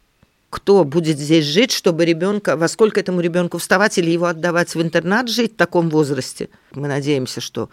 Кто 0.52 0.84
будет 0.84 1.18
здесь 1.18 1.46
жить, 1.46 1.72
чтобы 1.72 2.06
ребенка, 2.06 2.56
во 2.56 2.68
сколько 2.68 3.00
этому 3.00 3.22
ребенку 3.22 3.58
вставать 3.58 3.98
или 3.98 4.12
его 4.12 4.28
отдавать 4.28 4.76
в 4.76 4.82
интернат 4.84 5.30
жить 5.30 5.54
в 5.54 5.58
таком 5.58 5.90
возрасте? 5.90 6.50
Мы 6.74 6.88
надеемся, 6.88 7.42
что 7.42 7.70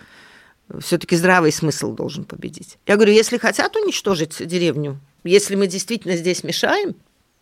все-таки 0.79 1.17
здравый 1.17 1.53
смысл 1.53 1.93
должен 1.93 2.25
победить. 2.25 2.79
Я 2.87 2.97
говорю, 2.97 3.13
если 3.13 3.39
хотят 3.39 3.77
уничтожить 3.77 4.47
деревню, 4.47 5.01
если 5.25 5.55
мы 5.57 5.67
действительно 5.67 6.17
здесь 6.17 6.45
мешаем, 6.45 6.95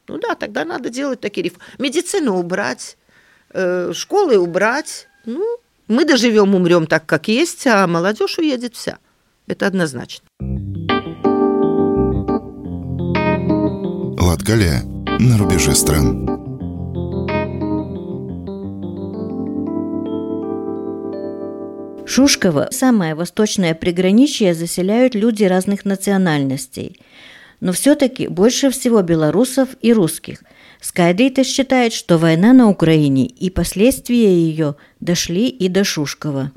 ну 0.09 0.19
да, 0.19 0.35
тогда 0.35 0.65
надо 0.65 0.89
делать 0.89 1.21
такие 1.21 1.45
реформы. 1.45 1.65
Медицину 1.79 2.37
убрать, 2.37 2.97
э, 3.51 3.93
школы 3.95 4.39
убрать. 4.39 5.09
Ну, 5.27 5.59
мы 5.87 6.05
доживем, 6.05 6.55
умрем 6.55 6.87
так, 6.87 7.05
как 7.07 7.29
есть, 7.29 7.67
а 7.67 7.87
молодежь 7.87 8.39
уедет 8.39 8.75
вся. 8.75 8.99
Это 9.47 9.67
однозначно. 9.67 10.27
Латгалия 14.21 14.83
на 15.19 15.39
рубеже 15.39 15.75
стран. 15.75 16.48
Шушково, 22.09 22.69
самое 22.73 23.15
восточное 23.15 23.75
приграничье, 23.75 24.55
заселяют 24.55 25.15
люди 25.15 25.45
разных 25.45 25.85
национальностей– 25.85 27.00
но 27.61 27.73
все-таки 27.73 28.29
больше 28.29 28.71
всего 28.71 29.03
белорусов 29.03 29.71
и 29.81 29.93
русских. 29.93 30.43
Скайдейтер 30.81 31.45
считает, 31.45 31.93
что 31.93 32.19
война 32.19 32.53
на 32.53 32.69
Украине 32.69 33.27
и 33.27 33.50
последствия 33.50 34.33
ее 34.33 34.77
дошли 35.00 35.49
и 35.49 35.69
до 35.69 35.83
Шушкова. 35.83 36.53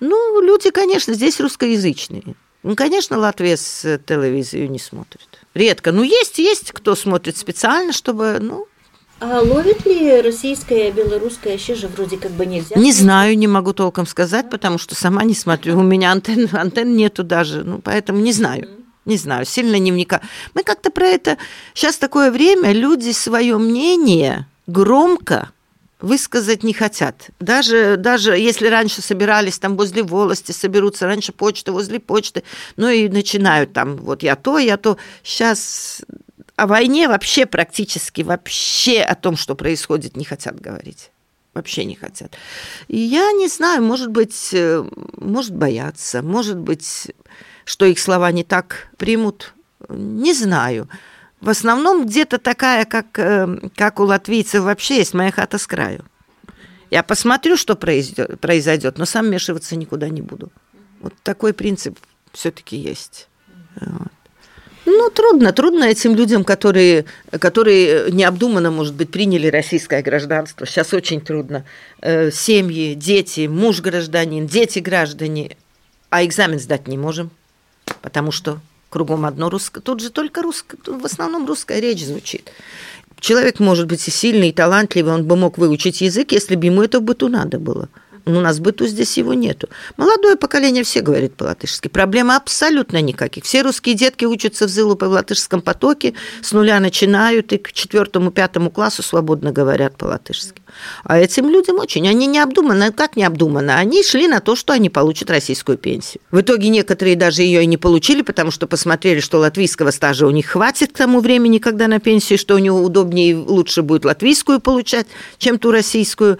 Ну, 0.00 0.40
люди, 0.42 0.70
конечно, 0.70 1.14
здесь 1.14 1.40
русскоязычные. 1.40 2.34
Ну, 2.62 2.74
конечно, 2.74 3.16
Латвия 3.16 3.56
с 3.56 4.00
телевизию 4.06 4.70
не 4.70 4.78
смотрит. 4.78 5.28
Редко. 5.54 5.92
Ну, 5.92 6.02
есть, 6.02 6.38
есть 6.38 6.72
кто 6.72 6.94
смотрит 6.94 7.36
специально, 7.36 7.92
чтобы, 7.92 8.38
ну, 8.40 8.66
а 9.20 9.40
ловит 9.40 9.84
ли 9.84 10.20
российская, 10.22 10.90
белорусская, 10.90 11.54
еще 11.54 11.74
же 11.74 11.88
вроде 11.88 12.16
как 12.16 12.30
бы 12.32 12.46
нельзя? 12.46 12.74
Не 12.76 12.92
знаю, 12.92 13.36
не 13.36 13.46
могу 13.46 13.74
толком 13.74 14.06
сказать, 14.06 14.48
потому 14.48 14.78
что 14.78 14.94
сама 14.94 15.24
не 15.24 15.34
смотрю. 15.34 15.78
У 15.78 15.82
меня 15.82 16.10
антенн, 16.10 16.48
антенн 16.52 16.96
нету 16.96 17.22
даже, 17.22 17.62
ну, 17.62 17.80
поэтому 17.80 18.20
не 18.20 18.32
знаю. 18.32 18.68
Не 19.04 19.16
знаю, 19.16 19.44
сильно 19.44 19.76
не 19.76 19.92
вникаю. 19.92 20.22
Мы 20.54 20.62
как-то 20.62 20.90
про 20.90 21.06
это... 21.06 21.36
Сейчас 21.74 21.96
такое 21.96 22.30
время, 22.30 22.72
люди 22.72 23.12
свое 23.12 23.58
мнение 23.58 24.46
громко 24.66 25.50
высказать 26.00 26.62
не 26.62 26.72
хотят. 26.72 27.28
Даже, 27.40 27.96
даже 27.98 28.32
если 28.32 28.68
раньше 28.68 29.02
собирались 29.02 29.58
там 29.58 29.76
возле 29.76 30.02
волости, 30.02 30.52
соберутся 30.52 31.06
раньше 31.06 31.32
почты, 31.32 31.72
возле 31.72 32.00
почты, 32.00 32.42
ну 32.76 32.88
и 32.88 33.08
начинают 33.08 33.72
там, 33.72 33.96
вот 33.96 34.22
я 34.22 34.36
то, 34.36 34.58
я 34.58 34.76
то. 34.76 34.96
Сейчас 35.22 36.02
о 36.60 36.66
войне 36.66 37.08
вообще 37.08 37.46
практически, 37.46 38.20
вообще 38.20 39.00
о 39.00 39.14
том, 39.14 39.36
что 39.38 39.54
происходит, 39.54 40.14
не 40.14 40.26
хотят 40.26 40.60
говорить. 40.60 41.10
Вообще 41.54 41.86
не 41.86 41.94
хотят. 41.94 42.36
И 42.86 42.98
я 42.98 43.32
не 43.32 43.48
знаю, 43.48 43.82
может 43.82 44.10
быть, 44.10 44.50
э, 44.52 44.84
может 45.16 45.54
бояться, 45.54 46.20
может 46.20 46.58
быть, 46.58 47.12
что 47.64 47.86
их 47.86 47.98
слова 47.98 48.30
не 48.30 48.44
так 48.44 48.88
примут, 48.98 49.54
не 49.88 50.34
знаю. 50.34 50.90
В 51.40 51.48
основном 51.48 52.04
где-то 52.04 52.36
такая, 52.36 52.84
как, 52.84 53.18
э, 53.18 53.70
как 53.74 53.98
у 53.98 54.04
латвийцев 54.04 54.62
вообще 54.62 54.98
есть 54.98 55.14
моя 55.14 55.32
хата 55.32 55.56
с 55.56 55.66
краю. 55.66 56.04
Я 56.90 57.02
посмотрю, 57.02 57.56
что 57.56 57.74
произойдет, 57.74 58.98
но 58.98 59.06
сам 59.06 59.28
вмешиваться 59.28 59.76
никуда 59.76 60.10
не 60.10 60.20
буду. 60.20 60.52
Вот 61.00 61.14
такой 61.22 61.54
принцип 61.54 61.98
все-таки 62.32 62.76
есть. 62.76 63.28
Вот. 63.80 64.12
Ну, 64.92 65.10
трудно, 65.10 65.52
трудно 65.52 65.84
этим 65.84 66.14
людям, 66.14 66.44
которые, 66.44 67.04
которые 67.38 68.10
необдуманно, 68.10 68.70
может 68.70 68.94
быть, 68.94 69.10
приняли 69.10 69.46
российское 69.46 70.02
гражданство. 70.02 70.66
Сейчас 70.66 70.92
очень 70.92 71.20
трудно. 71.20 71.64
Э, 72.00 72.30
семьи, 72.30 72.94
дети, 72.94 73.46
муж 73.46 73.80
гражданин, 73.80 74.46
дети 74.46 74.80
граждане, 74.80 75.56
а 76.10 76.24
экзамен 76.24 76.58
сдать 76.58 76.88
не 76.88 76.98
можем 76.98 77.30
потому 78.02 78.32
что 78.32 78.60
кругом 78.88 79.26
одно 79.26 79.50
русское. 79.50 79.80
Тут 79.80 80.00
же 80.00 80.10
только 80.10 80.42
русское, 80.42 80.78
в 80.86 81.04
основном 81.04 81.46
русская 81.46 81.80
речь 81.80 82.04
звучит. 82.04 82.50
Человек 83.18 83.60
может 83.60 83.86
быть 83.86 84.06
и 84.08 84.10
сильный, 84.10 84.48
и 84.48 84.52
талантливый, 84.52 85.12
он 85.12 85.24
бы 85.24 85.36
мог 85.36 85.58
выучить 85.58 86.00
язык, 86.00 86.32
если 86.32 86.56
бы 86.56 86.66
ему 86.66 86.82
это 86.82 87.00
в 87.00 87.02
быту 87.02 87.28
надо 87.28 87.58
было. 87.58 87.88
Но 88.24 88.38
у 88.38 88.42
нас 88.42 88.58
в 88.58 88.62
быту 88.62 88.86
здесь 88.86 89.16
его 89.16 89.34
нету. 89.34 89.68
Молодое 89.96 90.36
поколение 90.36 90.84
все 90.84 91.00
говорит 91.00 91.34
по-латышски. 91.34 91.88
Проблем 91.88 92.30
абсолютно 92.30 93.00
никаких. 93.00 93.44
Все 93.44 93.62
русские 93.62 93.94
детки 93.94 94.24
учатся 94.24 94.66
в 94.66 94.70
Зылу 94.70 94.96
по 94.96 95.04
латышском 95.04 95.62
потоке, 95.62 96.14
с 96.42 96.52
нуля 96.52 96.80
начинают 96.80 97.52
и 97.52 97.58
к 97.58 97.72
четвертому, 97.72 98.30
пятому 98.30 98.70
классу 98.70 99.02
свободно 99.02 99.52
говорят 99.52 99.96
по-латышски. 99.96 100.62
А 101.04 101.18
этим 101.18 101.48
людям 101.48 101.78
очень, 101.78 102.08
они 102.08 102.26
необдуманно, 102.26 102.92
как 102.92 103.16
необдуманно, 103.16 103.76
они 103.76 104.02
шли 104.02 104.28
на 104.28 104.40
то, 104.40 104.56
что 104.56 104.72
они 104.72 104.90
получат 104.90 105.30
российскую 105.30 105.78
пенсию. 105.78 106.20
В 106.30 106.40
итоге 106.40 106.68
некоторые 106.68 107.16
даже 107.16 107.42
ее 107.42 107.62
и 107.62 107.66
не 107.66 107.76
получили, 107.76 108.22
потому 108.22 108.50
что 108.50 108.66
посмотрели, 108.66 109.20
что 109.20 109.38
латвийского 109.38 109.90
стажа 109.90 110.26
у 110.26 110.30
них 110.30 110.46
хватит 110.46 110.92
к 110.92 110.96
тому 110.96 111.20
времени, 111.20 111.58
когда 111.58 111.88
на 111.88 112.00
пенсию, 112.00 112.38
что 112.38 112.54
у 112.54 112.58
него 112.58 112.82
удобнее 112.82 113.30
и 113.30 113.34
лучше 113.34 113.82
будет 113.82 114.04
латвийскую 114.04 114.60
получать, 114.60 115.06
чем 115.38 115.58
ту 115.58 115.70
российскую. 115.70 116.38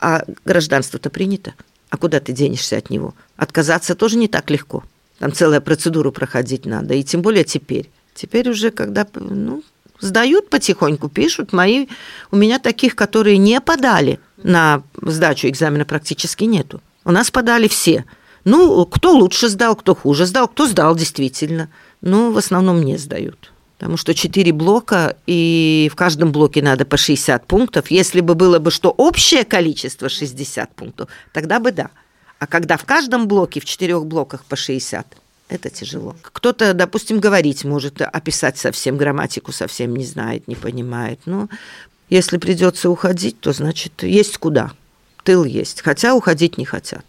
А 0.00 0.24
гражданство-то 0.44 1.10
принято. 1.10 1.54
А 1.90 1.96
куда 1.96 2.20
ты 2.20 2.32
денешься 2.32 2.76
от 2.76 2.90
него? 2.90 3.14
Отказаться 3.36 3.94
тоже 3.94 4.16
не 4.18 4.28
так 4.28 4.50
легко. 4.50 4.84
Там 5.18 5.32
целая 5.32 5.60
процедуру 5.60 6.12
проходить 6.12 6.66
надо. 6.66 6.94
И 6.94 7.02
тем 7.02 7.22
более 7.22 7.44
теперь. 7.44 7.90
Теперь 8.14 8.48
уже, 8.50 8.70
когда 8.70 9.06
ну, 9.14 9.62
сдают 10.00 10.50
потихоньку, 10.50 11.08
пишут. 11.08 11.52
Мои, 11.52 11.86
у 12.30 12.36
меня 12.36 12.58
таких, 12.58 12.96
которые 12.96 13.38
не 13.38 13.60
подали 13.60 14.20
на 14.42 14.82
сдачу 15.00 15.48
экзамена, 15.48 15.84
практически 15.84 16.44
нету. 16.44 16.80
У 17.04 17.12
нас 17.12 17.30
подали 17.30 17.68
все. 17.68 18.04
Ну, 18.44 18.84
кто 18.86 19.12
лучше 19.12 19.48
сдал, 19.48 19.76
кто 19.76 19.94
хуже 19.94 20.26
сдал, 20.26 20.48
кто 20.48 20.66
сдал 20.66 20.94
действительно. 20.94 21.68
Ну, 22.00 22.32
в 22.32 22.38
основном 22.38 22.82
не 22.84 22.96
сдают. 22.96 23.52
Потому 23.78 23.96
что 23.98 24.14
4 24.14 24.52
блока, 24.52 25.16
и 25.26 25.90
в 25.92 25.96
каждом 25.96 26.32
блоке 26.32 26.62
надо 26.62 26.86
по 26.86 26.96
60 26.96 27.46
пунктов. 27.46 27.90
Если 27.90 28.20
бы 28.20 28.34
было 28.34 28.58
бы 28.58 28.70
что 28.70 28.90
общее 28.90 29.44
количество 29.44 30.08
60 30.08 30.74
пунктов, 30.74 31.10
тогда 31.32 31.60
бы 31.60 31.72
да. 31.72 31.90
А 32.38 32.46
когда 32.46 32.76
в 32.76 32.84
каждом 32.84 33.28
блоке, 33.28 33.60
в 33.60 33.64
четырех 33.64 34.06
блоках 34.06 34.44
по 34.44 34.56
60, 34.56 35.06
это 35.48 35.70
тяжело. 35.70 36.16
Кто-то, 36.22 36.74
допустим, 36.74 37.20
говорить 37.20 37.64
может, 37.64 38.00
описать 38.00 38.58
совсем 38.58 38.96
грамматику, 38.96 39.52
совсем 39.52 39.94
не 39.94 40.04
знает, 40.04 40.48
не 40.48 40.54
понимает. 40.54 41.20
Но 41.26 41.48
если 42.08 42.38
придется 42.38 42.90
уходить, 42.90 43.40
то 43.40 43.52
значит 43.52 44.02
есть 44.02 44.38
куда. 44.38 44.72
Тыл 45.22 45.44
есть. 45.44 45.82
Хотя 45.82 46.14
уходить 46.14 46.58
не 46.58 46.64
хотят. 46.64 47.04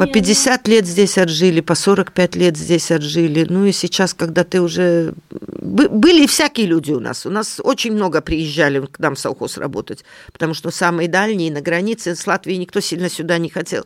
По 0.00 0.06
50 0.06 0.66
лет 0.66 0.86
здесь 0.86 1.18
отжили, 1.18 1.60
по 1.60 1.74
45 1.74 2.34
лет 2.36 2.56
здесь 2.56 2.90
отжили. 2.90 3.44
Ну 3.46 3.66
и 3.66 3.72
сейчас, 3.72 4.14
когда 4.14 4.44
ты 4.44 4.62
уже... 4.62 5.12
Были 5.28 6.26
всякие 6.26 6.68
люди 6.68 6.90
у 6.90 7.00
нас. 7.00 7.26
У 7.26 7.30
нас 7.30 7.60
очень 7.62 7.92
много 7.92 8.22
приезжали 8.22 8.80
к 8.86 8.98
нам 8.98 9.14
в 9.14 9.18
совхоз 9.18 9.58
работать, 9.58 10.06
потому 10.32 10.54
что 10.54 10.70
самые 10.70 11.06
дальние 11.06 11.52
на 11.52 11.60
границе 11.60 12.16
с 12.16 12.26
Латвией 12.26 12.56
никто 12.56 12.80
сильно 12.80 13.10
сюда 13.10 13.36
не 13.36 13.50
хотел. 13.50 13.84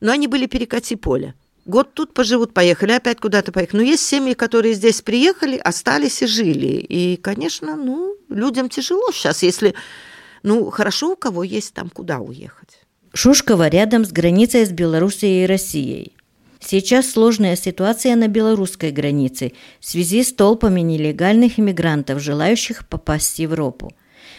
Но 0.00 0.12
они 0.12 0.28
были 0.28 0.46
перекати 0.46 0.94
поле. 0.94 1.34
Год 1.64 1.94
тут 1.94 2.14
поживут, 2.14 2.54
поехали, 2.54 2.92
опять 2.92 3.18
куда-то 3.18 3.50
поехали. 3.50 3.78
Но 3.78 3.82
есть 3.82 4.06
семьи, 4.06 4.34
которые 4.34 4.74
здесь 4.74 5.00
приехали, 5.02 5.56
остались 5.56 6.22
и 6.22 6.26
жили. 6.26 6.76
И, 6.88 7.16
конечно, 7.16 7.74
ну, 7.74 8.14
людям 8.28 8.68
тяжело 8.68 9.10
сейчас, 9.10 9.42
если... 9.42 9.74
Ну, 10.44 10.70
хорошо, 10.70 11.14
у 11.14 11.16
кого 11.16 11.42
есть 11.42 11.74
там 11.74 11.90
куда 11.90 12.20
уехать. 12.20 12.79
Шушково 13.12 13.68
рядом 13.68 14.04
с 14.04 14.12
границей 14.12 14.64
с 14.64 14.70
Белоруссией 14.70 15.44
и 15.44 15.46
Россией. 15.46 16.12
Сейчас 16.60 17.10
сложная 17.10 17.56
ситуация 17.56 18.14
на 18.14 18.28
белорусской 18.28 18.92
границе 18.92 19.52
в 19.80 19.86
связи 19.86 20.22
с 20.22 20.32
толпами 20.32 20.80
нелегальных 20.80 21.58
иммигрантов, 21.58 22.22
желающих 22.22 22.86
попасть 22.86 23.36
в 23.36 23.38
Европу. 23.40 23.92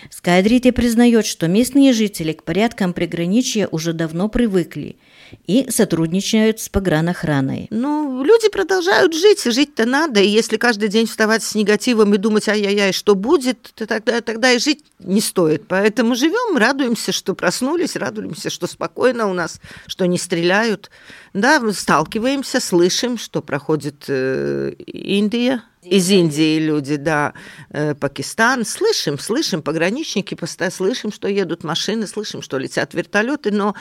Скайдрите 0.09 0.71
признает, 0.71 1.25
что 1.25 1.47
местные 1.47 1.91
жители 1.91 2.31
к 2.31 2.43
порядкам 2.43 2.93
приграничья 2.93 3.67
уже 3.67 3.93
давно 3.93 4.29
привыкли– 4.29 4.97
и 5.47 5.69
сотрудничают 5.69 6.59
с 6.59 6.69
погранохраной. 6.69 7.67
Ну, 7.69 8.23
люди 8.23 8.49
продолжают 8.49 9.13
жить, 9.13 9.43
жить-то 9.43 9.85
надо, 9.85 10.19
и 10.19 10.27
если 10.27 10.57
каждый 10.57 10.89
день 10.89 11.07
вставать 11.07 11.43
с 11.43 11.55
негативом 11.55 12.13
и 12.13 12.17
думать, 12.17 12.47
ай-яй-яй, 12.47 12.93
что 12.93 13.15
будет, 13.15 13.71
то 13.75 13.85
тогда, 13.85 14.21
тогда 14.21 14.51
и 14.51 14.59
жить 14.59 14.83
не 14.99 15.21
стоит. 15.21 15.67
Поэтому 15.67 16.15
живем, 16.15 16.57
радуемся, 16.57 17.11
что 17.11 17.33
проснулись, 17.35 17.95
радуемся, 17.95 18.49
что 18.49 18.67
спокойно 18.67 19.27
у 19.27 19.33
нас, 19.33 19.59
что 19.87 20.05
не 20.05 20.17
стреляют. 20.17 20.89
Да, 21.33 21.61
сталкиваемся, 21.71 22.59
слышим, 22.59 23.17
что 23.17 23.41
проходит 23.41 24.05
э, 24.07 24.73
Индия, 24.85 25.63
из 25.81 26.09
Индии 26.09 26.59
люди, 26.59 26.95
да, 26.95 27.33
э, 27.69 27.95
Пакистан. 27.95 28.65
Слышим, 28.65 29.17
слышим, 29.17 29.61
пограничники, 29.61 30.35
постоянно 30.35 30.75
слышим, 30.75 31.11
что 31.11 31.27
едут 31.27 31.63
машины, 31.63 32.07
слышим, 32.07 32.41
что 32.41 32.57
летят 32.57 32.93
вертолеты, 32.93 33.51
но 33.51 33.75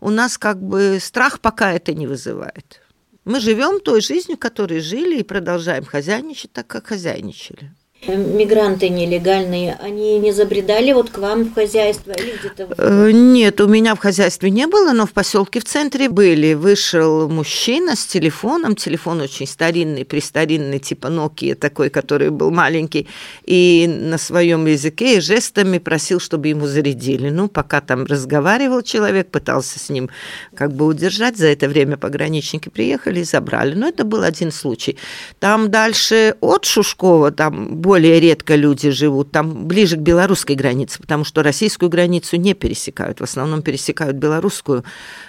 у 0.00 0.10
нас 0.10 0.38
как 0.38 0.62
бы 0.62 0.98
страх 1.00 1.40
пока 1.40 1.72
это 1.72 1.94
не 1.94 2.06
вызывает. 2.06 2.82
Мы 3.24 3.40
живем 3.40 3.80
той 3.80 4.00
жизнью, 4.00 4.38
которой 4.38 4.80
жили, 4.80 5.18
и 5.18 5.24
продолжаем 5.24 5.84
хозяйничать 5.84 6.52
так, 6.52 6.66
как 6.66 6.86
хозяйничали 6.86 7.72
мигранты 8.06 8.88
нелегальные, 8.88 9.76
они 9.80 10.18
не 10.18 10.32
забредали 10.32 10.92
вот 10.92 11.10
к 11.10 11.18
вам 11.18 11.44
в 11.44 11.54
хозяйство 11.54 12.12
или 12.12 12.36
где-то? 12.38 12.68
Э, 12.78 13.10
нет, 13.12 13.60
у 13.60 13.66
меня 13.66 13.94
в 13.94 13.98
хозяйстве 13.98 14.50
не 14.50 14.66
было, 14.66 14.92
но 14.92 15.06
в 15.06 15.12
поселке 15.12 15.60
в 15.60 15.64
центре 15.64 16.08
были. 16.08 16.54
Вышел 16.54 17.28
мужчина 17.28 17.96
с 17.96 18.06
телефоном, 18.06 18.76
телефон 18.76 19.20
очень 19.20 19.46
старинный, 19.46 20.04
престаринный, 20.04 20.78
типа 20.78 21.08
Nokia 21.08 21.54
такой, 21.54 21.90
который 21.90 22.30
был 22.30 22.50
маленький, 22.50 23.08
и 23.44 23.86
на 23.88 24.18
своем 24.18 24.66
языке 24.66 25.16
и 25.16 25.20
жестами 25.20 25.78
просил, 25.78 26.20
чтобы 26.20 26.48
ему 26.48 26.66
зарядили. 26.66 27.30
Ну, 27.30 27.48
пока 27.48 27.80
там 27.80 28.04
разговаривал 28.04 28.82
человек, 28.82 29.30
пытался 29.30 29.78
с 29.78 29.88
ним 29.88 30.10
как 30.54 30.72
бы 30.72 30.86
удержать, 30.86 31.36
за 31.36 31.46
это 31.46 31.68
время 31.68 31.96
пограничники 31.96 32.68
приехали 32.68 33.20
и 33.20 33.24
забрали. 33.24 33.74
Но 33.74 33.88
это 33.88 34.04
был 34.04 34.22
один 34.22 34.52
случай. 34.52 34.96
Там 35.40 35.70
дальше 35.70 36.36
от 36.40 36.64
Шушкова, 36.64 37.32
там 37.32 37.76
более 37.86 38.18
редко 38.18 38.56
люди 38.56 38.90
живут, 38.90 39.30
там 39.30 39.68
ближе 39.68 39.96
к 39.96 40.00
белорусской 40.00 40.56
границе, 40.56 41.00
потому 41.00 41.24
что 41.24 41.44
российскую 41.44 41.88
границу 41.88 42.36
не 42.36 42.52
пересекают, 42.52 43.20
в 43.20 43.22
основном 43.22 43.62
пересекают 43.62 44.16
белорусскую. 44.16 44.82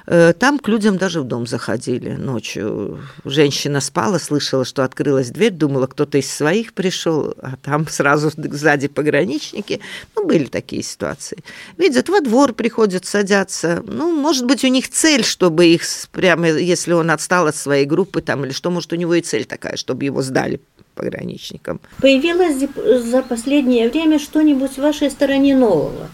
Э, 0.08 0.34
там 0.34 0.58
к 0.58 0.68
людям 0.68 0.98
даже 0.98 1.22
в 1.22 1.26
дом 1.26 1.46
заходили 1.46 2.14
ночью. 2.14 3.00
Женщина 3.26 3.80
спала, 3.80 4.18
слышала, 4.18 4.66
что 4.66 4.84
открылась 4.84 5.30
дверь, 5.30 5.52
думала, 5.52 5.86
кто-то 5.86 6.18
из 6.18 6.32
своих 6.32 6.74
пришел, 6.74 7.36
а 7.40 7.58
там 7.62 7.88
сразу 7.90 8.32
сзади 8.36 8.88
пограничники. 8.88 9.80
Ну, 10.16 10.26
были 10.26 10.46
такие 10.46 10.82
ситуации. 10.82 11.38
Видят, 11.78 12.10
во 12.10 12.22
двор 12.22 12.54
приходят, 12.54 13.06
садятся. 13.06 13.84
Ну, 13.86 14.20
может 14.20 14.48
быть, 14.48 14.64
у 14.64 14.68
них 14.68 14.90
цель, 14.90 15.24
чтобы 15.24 15.68
их 15.68 15.84
прямо, 16.12 16.48
если 16.48 16.94
он 16.94 17.12
отстал 17.12 17.46
от 17.46 17.56
своей 17.56 17.86
группы 17.86 18.22
там, 18.22 18.46
или 18.46 18.52
что, 18.52 18.72
может, 18.72 18.92
у 18.94 18.96
него 18.96 19.14
и 19.14 19.22
цель 19.22 19.46
такая, 19.46 19.76
чтобы 19.76 20.06
его 20.06 20.24
сдали 20.24 20.60
пограничникам. 20.98 21.80
Появилось 22.02 22.58
за 23.04 23.22
последнее 23.22 23.90
время 23.90 24.20
что-нибудь 24.20 24.72
в 24.72 24.80
вашей 24.80 25.10
стороне 25.10 25.56
нового? 25.56 26.10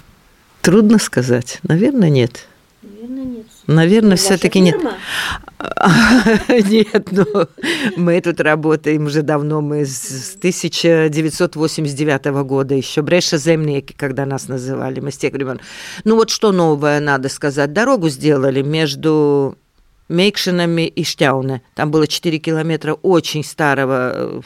Трудно 0.61 0.99
сказать. 0.99 1.59
Наверное, 1.63 2.09
нет. 2.09 2.47
Наверное, 2.83 3.23
нет. 3.23 3.45
Наверное, 3.67 4.17
все-таки 4.17 4.59
нет. 4.59 4.75
Нет, 6.49 7.07
ну, 7.11 7.25
мы 7.95 8.19
тут 8.21 8.41
работаем 8.41 9.05
уже 9.05 9.21
давно, 9.21 9.61
мы 9.61 9.85
с 9.85 10.35
1989 10.37 12.25
года, 12.45 12.75
еще 12.75 13.01
Бреша 13.01 13.37
Земнеки, 13.37 13.93
когда 13.93 14.25
нас 14.25 14.49
называли, 14.49 14.99
мы 14.99 15.11
с 15.11 15.17
тех 15.17 15.31
времен. 15.33 15.61
Ну 16.03 16.15
вот 16.15 16.29
что 16.29 16.51
новое 16.51 16.99
надо 16.99 17.29
сказать. 17.29 17.71
Дорогу 17.71 18.09
сделали 18.09 18.61
между 18.61 19.57
Мейкшинами 20.13 20.87
и 20.87 21.03
Штяуне. 21.03 21.61
Там 21.73 21.91
было 21.91 22.07
4 22.07 22.37
километра 22.37 22.93
очень 22.93 23.43
старого 23.43 24.41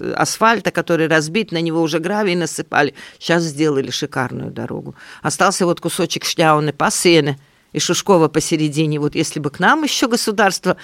э, 0.00 0.12
асфальта, 0.14 0.70
который 0.70 1.06
разбит, 1.06 1.52
на 1.52 1.60
него 1.60 1.80
уже 1.80 2.00
гравий 2.00 2.34
насыпали. 2.34 2.94
Сейчас 3.18 3.44
сделали 3.44 3.90
шикарную 3.90 4.50
дорогу. 4.50 4.94
Остался 5.22 5.64
вот 5.64 5.80
кусочек 5.80 6.24
Штяуне 6.24 6.72
по 6.72 6.90
Сене 6.90 7.38
и 7.72 7.78
Шушкова 7.78 8.28
посередине. 8.28 8.98
Вот 8.98 9.14
если 9.14 9.38
бы 9.38 9.50
к 9.50 9.60
нам 9.60 9.84
еще 9.84 10.08
государство 10.08 10.76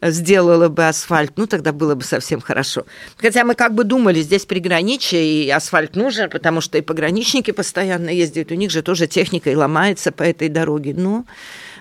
э, 0.00 0.10
сделало 0.10 0.68
бы 0.68 0.86
асфальт, 0.86 1.32
ну 1.36 1.46
тогда 1.46 1.72
было 1.72 1.94
бы 1.94 2.04
совсем 2.04 2.40
хорошо. 2.40 2.84
Хотя 3.16 3.44
мы 3.44 3.54
как 3.54 3.74
бы 3.74 3.84
думали, 3.84 4.20
здесь 4.20 4.44
приграничие, 4.44 5.44
и 5.44 5.50
асфальт 5.50 5.96
нужен, 5.96 6.28
потому 6.28 6.60
что 6.60 6.76
и 6.76 6.82
пограничники 6.82 7.52
постоянно 7.52 8.10
ездят, 8.10 8.52
у 8.52 8.54
них 8.54 8.70
же 8.70 8.82
тоже 8.82 9.06
техника 9.06 9.50
и 9.50 9.56
ломается 9.56 10.12
по 10.12 10.22
этой 10.22 10.48
дороге. 10.48 10.94
Но 10.94 11.24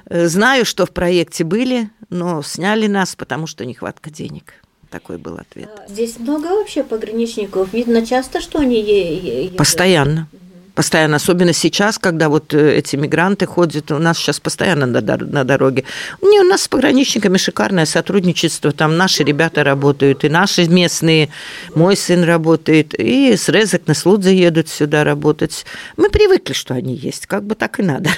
знаю, 0.10 0.66
что 0.66 0.86
в 0.86 0.92
проекте 0.92 1.44
были, 1.44 1.90
но 2.10 2.42
сняли 2.42 2.88
нас, 2.88 3.16
потому 3.16 3.48
что 3.48 3.66
нехватка 3.66 4.10
денег. 4.10 4.54
Такой 4.90 5.18
был 5.18 5.36
ответ. 5.36 5.70
А 5.76 5.90
здесь 5.90 6.18
много 6.18 6.46
вообще 6.48 6.84
пограничников. 6.84 7.74
Видно 7.74 8.06
часто, 8.06 8.40
что 8.40 8.60
они 8.60 8.82
едут? 8.82 9.58
Постоянно. 9.58 10.30
Постоянно, 10.76 11.16
особенно 11.16 11.54
сейчас, 11.54 11.98
когда 11.98 12.30
вот 12.30 12.54
э, 12.54 12.78
эти 12.78 12.96
мигранты 12.96 13.48
ходят, 13.48 13.92
у 13.92 13.98
нас 13.98 14.20
сейчас 14.20 14.40
постоянно 14.40 14.86
на, 14.86 15.02
на 15.02 15.44
дороге. 15.44 15.86
Не, 16.22 16.42
у 16.42 16.44
нас 16.44 16.62
с 16.62 16.68
пограничниками 16.68 17.38
шикарное 17.38 17.88
сотрудничество, 17.88 18.72
там 18.72 18.96
наши 18.96 19.24
ребята 19.24 19.64
работают, 19.64 20.24
и 20.24 20.30
наши 20.30 20.70
местные, 20.70 21.30
мой 21.74 21.98
сын 21.98 22.24
работает, 22.24 22.94
и 22.94 23.36
с 23.36 23.50
Резок 23.50 23.88
на 23.88 23.96
Слудзе 23.96 24.38
едут 24.38 24.70
сюда 24.70 25.04
работать. 25.04 25.66
Мы 25.98 26.12
привыкли, 26.12 26.54
что 26.54 26.76
они 26.76 26.94
есть, 26.94 27.26
как 27.26 27.44
бы 27.44 27.56
так 27.56 27.80
и 27.80 27.82
надо. 27.82 28.12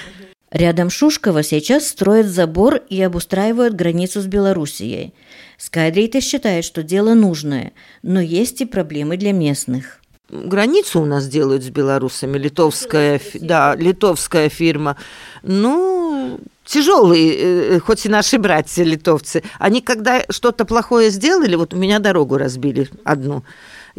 Рядом 0.51 0.89
Шушкова 0.89 1.43
сейчас 1.43 1.87
строят 1.87 2.27
забор 2.27 2.81
и 2.89 3.01
обустраивают 3.01 3.75
границу 3.75 4.21
с 4.21 4.25
Белоруссией. 4.25 5.13
Скайдрейта 5.57 6.21
считает, 6.21 6.65
что 6.65 6.81
дело 6.81 7.13
нужное, 7.13 7.73
но 8.01 8.19
есть 8.19 8.61
и 8.61 8.65
проблемы 8.65 9.17
для 9.17 9.31
местных. 9.31 9.99
Границу 10.29 11.01
у 11.01 11.05
нас 11.05 11.27
делают 11.27 11.63
с 11.63 11.69
белорусами, 11.69 12.37
литовская, 12.37 13.19
да, 13.35 13.75
литовская 13.75 14.49
фирма. 14.49 14.95
ну, 15.43 16.39
тяжелые, 16.65 17.35
э, 17.35 17.79
хоть 17.79 18.05
и 18.05 18.09
наши 18.09 18.37
братья 18.37 18.83
литовцы, 18.83 19.43
они 19.57 19.81
когда 19.81 20.23
что-то 20.29 20.65
плохое 20.65 21.09
сделали, 21.09 21.55
вот 21.55 21.73
у 21.73 21.77
меня 21.77 21.97
дорогу 21.97 22.37
разбили 22.37 22.89
одну, 23.03 23.43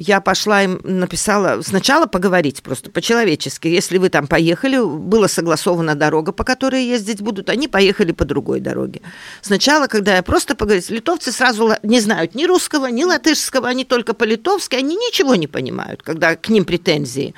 я 0.01 0.23
пошла 0.23 0.63
им 0.63 0.81
написала 0.83 1.61
сначала 1.61 2.07
поговорить 2.07 2.63
просто 2.63 2.91
по-человечески. 2.91 3.69
Если 3.69 3.99
вы 3.99 4.09
там 4.09 4.27
поехали, 4.27 4.79
была 4.79 5.29
согласована 5.29 5.95
дорога, 5.95 6.33
по 6.33 6.43
которой 6.43 6.87
ездить 6.87 7.21
будут, 7.21 7.51
они 7.51 7.69
поехали 7.69 8.13
по 8.13 8.25
другой 8.25 8.61
дороге. 8.61 9.03
Сначала, 9.43 9.89
когда 9.89 10.17
я 10.17 10.23
просто 10.23 10.55
поговорила, 10.55 10.87
литовцы 10.89 11.33
сразу 11.33 11.75
не 11.83 12.01
знают 12.01 12.35
ни 12.35 12.47
русского, 12.47 12.87
ни 12.87 13.05
латышского, 13.05 13.69
они 13.69 13.85
только 13.85 14.15
по-литовски, 14.15 14.75
они 14.77 14.97
ничего 14.97 15.35
не 15.35 15.47
понимают, 15.47 16.03
когда 16.03 16.35
к 16.35 16.49
ним 16.49 16.65
претензии. 16.65 17.35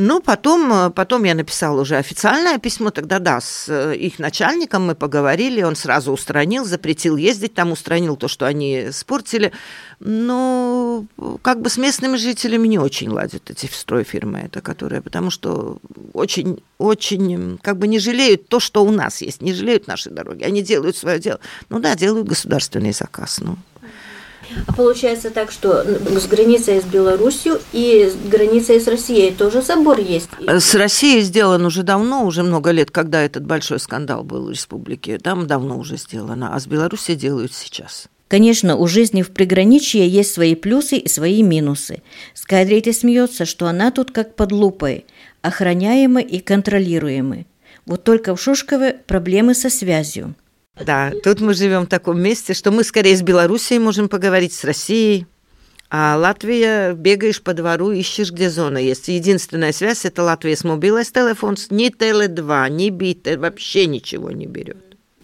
Ну, 0.00 0.20
потом, 0.20 0.72
э, 0.72 0.90
потом 0.90 1.24
я 1.24 1.34
написала 1.34 1.80
уже 1.80 1.96
официальное 1.96 2.58
письмо, 2.58 2.90
тогда 2.90 3.18
да, 3.18 3.40
с 3.40 3.68
э, 3.68 3.96
их 3.96 4.20
начальником 4.20 4.86
мы 4.86 4.94
поговорили, 4.94 5.62
он 5.62 5.74
сразу 5.74 6.12
устранил, 6.12 6.64
запретил 6.64 7.16
ездить 7.16 7.54
там, 7.54 7.72
устранил 7.72 8.16
то, 8.16 8.28
что 8.28 8.46
они 8.46 8.90
спортили. 8.92 9.50
Но 9.98 11.04
как 11.42 11.60
бы 11.60 11.68
с 11.68 11.78
местными 11.78 12.16
жителями 12.16 12.68
не 12.68 12.78
очень 12.78 13.10
ладят 13.10 13.50
эти 13.50 13.66
стройфирмы, 13.66 14.38
это 14.38 14.60
которые, 14.60 15.02
потому 15.02 15.30
что 15.30 15.78
очень, 16.12 16.62
очень 16.78 17.58
как 17.60 17.78
бы 17.78 17.88
не 17.88 17.98
жалеют 17.98 18.48
то, 18.48 18.60
что 18.60 18.84
у 18.84 18.92
нас 18.92 19.20
есть, 19.20 19.42
не 19.42 19.52
жалеют 19.52 19.88
наши 19.88 20.10
дороги, 20.10 20.44
они 20.44 20.62
делают 20.62 20.96
свое 20.96 21.18
дело. 21.18 21.40
Ну 21.70 21.80
да, 21.80 21.96
делают 21.96 22.28
государственный 22.28 22.92
заказ, 22.92 23.40
ну. 23.40 23.56
А 24.66 24.72
получается 24.72 25.30
так, 25.30 25.50
что 25.50 25.84
с 25.84 26.26
границей 26.26 26.80
с 26.80 26.84
Беларусью 26.84 27.60
и 27.72 28.10
с 28.10 28.30
границей 28.30 28.80
с 28.80 28.86
Россией 28.86 29.32
тоже 29.32 29.62
забор 29.62 29.98
есть? 29.98 30.28
С 30.46 30.74
Россией 30.74 31.22
сделан 31.22 31.64
уже 31.66 31.82
давно, 31.82 32.24
уже 32.24 32.42
много 32.42 32.70
лет, 32.70 32.90
когда 32.90 33.22
этот 33.22 33.44
большой 33.44 33.80
скандал 33.80 34.24
был 34.24 34.46
в 34.46 34.50
республике. 34.50 35.18
Там 35.18 35.46
давно 35.46 35.78
уже 35.78 35.96
сделано, 35.96 36.54
а 36.54 36.60
с 36.60 36.66
Беларусью 36.66 37.16
делают 37.16 37.52
сейчас. 37.52 38.08
Конечно, 38.28 38.76
у 38.76 38.86
жизни 38.86 39.22
в 39.22 39.30
приграничье 39.30 40.06
есть 40.06 40.34
свои 40.34 40.54
плюсы 40.54 40.98
и 40.98 41.08
свои 41.08 41.42
минусы. 41.42 42.02
Скайдрите 42.34 42.92
смеется, 42.92 43.46
что 43.46 43.66
она 43.66 43.90
тут 43.90 44.10
как 44.10 44.34
под 44.34 44.52
лупой, 44.52 45.06
охраняемы 45.40 46.22
и 46.22 46.38
контролируемы. 46.40 47.46
Вот 47.86 48.04
только 48.04 48.36
в 48.36 48.40
Шушкове 48.40 49.00
проблемы 49.06 49.54
со 49.54 49.70
связью– 49.70 50.34
да, 50.84 51.12
тут 51.22 51.40
мы 51.40 51.54
живем 51.54 51.82
в 51.82 51.88
таком 51.88 52.20
месте, 52.20 52.54
что 52.54 52.70
мы 52.70 52.84
скорее 52.84 53.16
с 53.16 53.22
Белоруссией 53.22 53.80
можем 53.80 54.08
поговорить, 54.08 54.52
с 54.52 54.64
Россией. 54.64 55.26
А 55.90 56.16
Латвия, 56.18 56.92
бегаешь 56.92 57.40
по 57.40 57.54
двору, 57.54 57.92
ищешь, 57.92 58.30
где 58.30 58.50
зона 58.50 58.76
есть. 58.76 59.08
Единственная 59.08 59.72
связь– 59.72 60.04
это 60.04 60.22
Latvijas 60.22 60.62
Mobilais 60.62 61.10
Telefons, 61.10 61.56
ни 61.70 61.90
Tele2, 61.90 62.70
ни 62.70 62.90
Bite, 62.90 63.26
вообще 63.36 63.86
ничего 63.86 64.30
не 64.30 64.46
берет. 64.46 64.76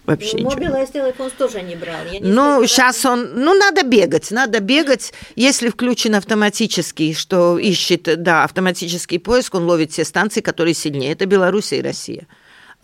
Вообще 0.06 0.36
ну, 0.38 0.50
Mobilais 0.50 0.90
Telefons 0.90 1.30
тоже 1.36 1.62
не 1.62 1.76
брал. 1.76 1.96
Я 2.10 2.20
не 2.20 2.30
ну, 2.30 2.66
сейчас 2.66 3.04
он, 3.06 3.42
ну, 3.42 3.54
надо 3.54 3.84
бегать, 3.84 4.30
надо 4.30 4.60
бегать. 4.60 5.14
Если 5.34 5.70
включен 5.70 6.14
автоматический, 6.14 7.14
что 7.14 7.58
ищет, 7.58 8.22
да, 8.22 8.44
автоматический 8.44 9.18
поиск, 9.18 9.54
он 9.54 9.64
ловит 9.64 9.92
все 9.92 10.04
станции, 10.04 10.42
которые 10.42 10.74
сильнее. 10.74 11.12
Это 11.12 11.24
Белоруссия 11.24 11.78
и 11.78 11.82
Россия 11.82 12.26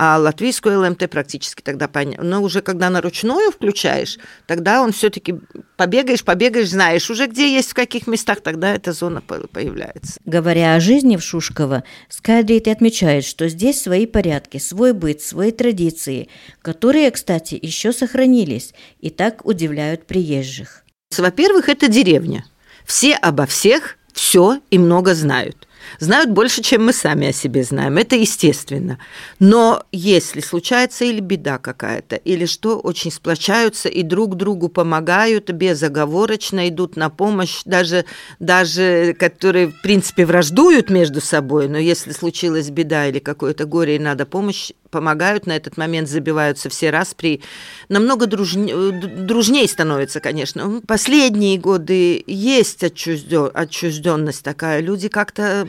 а 0.02 0.16
латвийскую 0.16 0.80
LMT 0.80 1.10
практически 1.10 1.60
тогда 1.60 1.86
понятно. 1.86 2.24
Но 2.24 2.42
уже 2.42 2.62
когда 2.62 2.88
на 2.88 3.02
ручную 3.02 3.50
включаешь, 3.50 4.18
тогда 4.46 4.80
он 4.80 4.92
все-таки 4.92 5.34
побегаешь, 5.76 6.24
побегаешь, 6.24 6.70
знаешь 6.70 7.10
уже, 7.10 7.26
где 7.26 7.52
есть, 7.52 7.72
в 7.72 7.74
каких 7.74 8.06
местах, 8.06 8.40
тогда 8.40 8.74
эта 8.74 8.94
зона 8.94 9.20
появляется. 9.20 10.18
Говоря 10.24 10.74
о 10.74 10.80
жизни 10.80 11.18
в 11.18 11.22
Шушково, 11.22 11.84
Скайдрите 12.08 12.66
отмечает, 12.68 13.26
что 13.26 13.46
здесь 13.50 13.82
свои 13.82 14.06
порядки, 14.06 14.56
свой 14.56 14.94
быт, 14.94 15.20
свои 15.20 15.52
традиции, 15.52 16.30
которые, 16.62 17.10
кстати, 17.10 17.58
еще 17.60 17.92
сохранились 17.92 18.72
и 19.00 19.10
так 19.10 19.44
удивляют 19.44 20.06
приезжих. 20.06 20.82
Во-первых, 21.14 21.68
это 21.68 21.88
деревня. 21.88 22.46
Все 22.86 23.16
обо 23.16 23.44
всех 23.44 23.98
все 24.14 24.60
и 24.70 24.78
много 24.78 25.14
знают 25.14 25.68
знают 25.98 26.30
больше, 26.30 26.62
чем 26.62 26.86
мы 26.86 26.92
сами 26.92 27.28
о 27.28 27.32
себе 27.32 27.62
знаем. 27.62 27.98
Это 27.98 28.16
естественно. 28.16 28.98
Но 29.38 29.84
если 29.92 30.40
случается 30.40 31.04
или 31.04 31.20
беда 31.20 31.58
какая-то, 31.58 32.16
или 32.16 32.46
что, 32.46 32.78
очень 32.78 33.10
сплочаются 33.10 33.88
и 33.88 34.02
друг 34.02 34.36
другу 34.36 34.68
помогают, 34.68 35.50
безоговорочно 35.50 36.68
идут 36.68 36.96
на 36.96 37.10
помощь, 37.10 37.62
даже, 37.64 38.04
даже 38.38 39.14
которые, 39.18 39.68
в 39.68 39.82
принципе, 39.82 40.26
враждуют 40.26 40.90
между 40.90 41.20
собой, 41.20 41.68
но 41.68 41.78
если 41.78 42.12
случилась 42.12 42.70
беда 42.70 43.06
или 43.06 43.18
какое-то 43.18 43.64
горе 43.64 43.96
и 43.96 43.98
надо 43.98 44.26
помощь, 44.26 44.70
помогают 44.90 45.46
на 45.46 45.52
этот 45.56 45.76
момент, 45.76 46.08
забиваются 46.08 46.68
все 46.68 46.90
распри. 46.90 47.42
Намного 47.88 48.26
дружнее, 48.26 48.92
дружней 48.92 49.68
становится, 49.68 50.20
конечно. 50.20 50.80
Последние 50.86 51.58
годы 51.58 52.22
есть 52.26 52.82
отчужденность 52.82 54.44
такая. 54.44 54.80
Люди 54.80 55.08
как-то 55.08 55.66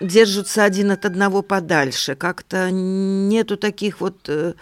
держатся 0.00 0.64
один 0.64 0.90
от 0.90 1.04
одного 1.04 1.42
подальше. 1.42 2.14
Как-то 2.14 2.70
нету 2.70 3.56
таких 3.56 4.00
вот 4.00 4.16
э, 4.28 4.54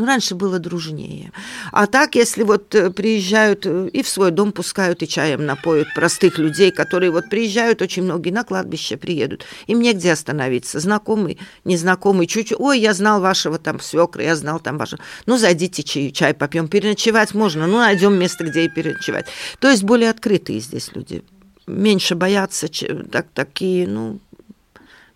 ну, 0.00 0.06
раньше 0.06 0.34
было 0.34 0.58
дружнее. 0.58 1.30
А 1.72 1.86
так, 1.86 2.14
если 2.14 2.42
вот 2.42 2.74
э, 2.74 2.90
приезжают 2.90 3.66
э, 3.66 3.88
и 3.92 4.02
в 4.02 4.08
свой 4.08 4.30
дом 4.30 4.50
пускают, 4.50 5.02
и 5.02 5.08
чаем 5.08 5.44
напоют 5.44 5.92
простых 5.94 6.38
людей, 6.38 6.70
которые 6.70 7.10
вот 7.10 7.28
приезжают, 7.28 7.82
очень 7.82 8.04
многие 8.04 8.30
на 8.30 8.44
кладбище 8.44 8.96
приедут. 8.96 9.44
Им 9.66 9.80
негде 9.80 10.10
остановиться. 10.10 10.80
Знакомый, 10.80 11.38
незнакомый, 11.64 12.26
чуть 12.26 12.52
ой, 12.58 12.80
я 12.80 12.94
знал 12.94 13.20
вашего 13.20 13.58
там 13.58 13.78
свекра, 13.78 14.24
я 14.24 14.36
знал 14.36 14.58
там 14.58 14.78
вашего. 14.78 15.02
Ну, 15.26 15.36
зайдите 15.36 15.82
чай, 15.82 16.10
чай 16.10 16.32
попьем. 16.32 16.68
Переночевать 16.68 17.34
можно, 17.34 17.66
ну, 17.66 17.76
найдем 17.78 18.14
место, 18.14 18.44
где 18.44 18.64
и 18.64 18.68
переночевать. 18.68 19.26
То 19.58 19.68
есть 19.68 19.82
более 19.82 20.08
открытые 20.08 20.60
здесь 20.60 20.90
люди. 20.94 21.22
Меньше 21.66 22.14
боятся, 22.14 22.68
так, 23.12 23.26
такие, 23.34 23.86
ну, 23.86 24.18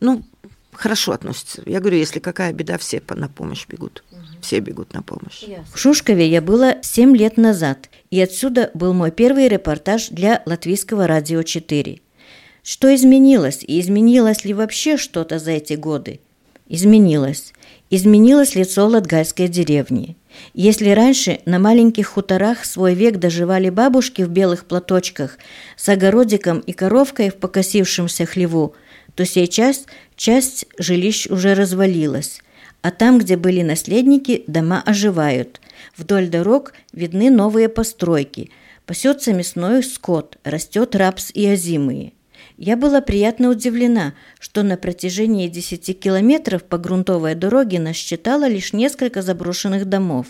ну, 0.01 0.23
хорошо 0.75 1.13
относятся. 1.13 1.63
Я 1.67 1.81
говорю, 1.81 1.99
если 1.99 2.19
какая 2.21 2.53
беда, 2.53 2.79
все 2.79 3.03
на 3.15 3.29
помощь 3.29 3.67
бегут 3.67 4.03
все 4.45 4.61
бегут 4.61 4.93
на 4.93 5.03
помощь. 5.03 5.45
В 5.73 5.79
Шушкове 5.79 6.29
я 6.29 6.41
была 6.41 6.77
7 6.83 7.17
лет 7.17 7.37
назад, 7.37 7.89
и 8.11 8.21
отсюда 8.21 8.71
был 8.75 8.93
мой 8.93 9.11
первый 9.11 9.49
репортаж 9.49 10.09
для 10.09 10.43
Латвийского 10.47 11.07
радио 11.07 11.43
4. 11.43 12.01
Что 12.63 12.95
изменилось, 12.95 13.65
и 13.67 13.81
изменилось 13.81 14.45
ли 14.45 14.55
вообще 14.55 14.97
что-то 14.97 15.39
за 15.39 15.53
эти 15.53 15.75
годы? 15.75 16.21
Изменилось. 16.69 17.53
Изменилось 17.91 18.55
лицо 18.55 18.87
латгальской 18.87 19.49
деревни. 19.49 20.17
Если 20.55 20.91
раньше 20.91 21.41
на 21.45 21.59
маленьких 21.59 22.07
хуторах 22.07 22.65
свой 22.65 22.95
век 22.95 23.19
доживали 23.19 23.71
бабушки 23.71 24.23
в 24.23 24.31
белых 24.31 24.65
платочках 24.65 25.39
с 25.77 25.89
огородиком 25.89 26.61
и 26.61 26.73
коровкой 26.73 27.31
в 27.31 27.37
покосившемся 27.37 28.27
хлеву, 28.27 28.75
то 29.15 29.25
сейчас 29.25 29.85
часть 30.17 30.67
жилищ 30.79 31.27
уже 31.27 31.55
развалилась, 31.55 32.41
а 32.83 32.91
там, 32.91 33.19
где 33.19 33.37
были 33.37 33.63
наследники, 33.63 34.45
дома 34.47 34.83
оживают. 34.85 35.61
Вдоль 35.97 36.29
дорог 36.29 36.75
видны 36.93 37.31
новые 37.31 37.69
постройки. 37.69 38.51
Пасется 38.87 39.33
мясной 39.33 39.83
скот, 39.83 40.39
растет 40.45 40.95
рапс 40.95 41.31
и 41.33 41.47
озимые. 41.47 42.13
Я 42.57 42.77
была 42.77 43.01
приятно 43.01 43.49
удивлена, 43.49 44.15
что 44.39 44.63
на 44.63 44.77
протяжении 44.77 45.49
10 45.49 45.99
километров 45.99 46.63
по 46.65 46.79
грунтовой 46.79 47.35
дороге 47.35 47.81
насчитала 47.81 48.47
лишь 48.47 48.73
несколько 48.73 49.23
заброшенных 49.23 49.87
домов. 49.87 50.27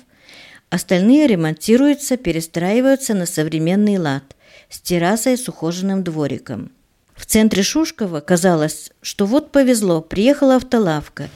Остальные 0.70 1.26
ремонтируются, 1.26 2.16
перестраиваются 2.16 3.14
на 3.14 3.26
современный 3.26 3.98
лад 3.98 4.36
с 4.70 4.80
террасой 4.80 5.36
с 5.36 5.48
ухоженным 5.48 6.02
двориком. 6.02 6.72
В 7.16 7.26
центре 7.26 7.62
Шушкова 7.62 8.20
казалось, 8.20 8.90
что 9.00 9.26
вот 9.26 9.52
повезло, 9.52 10.00
приехала 10.00 10.56
автолавка. 10.56 11.28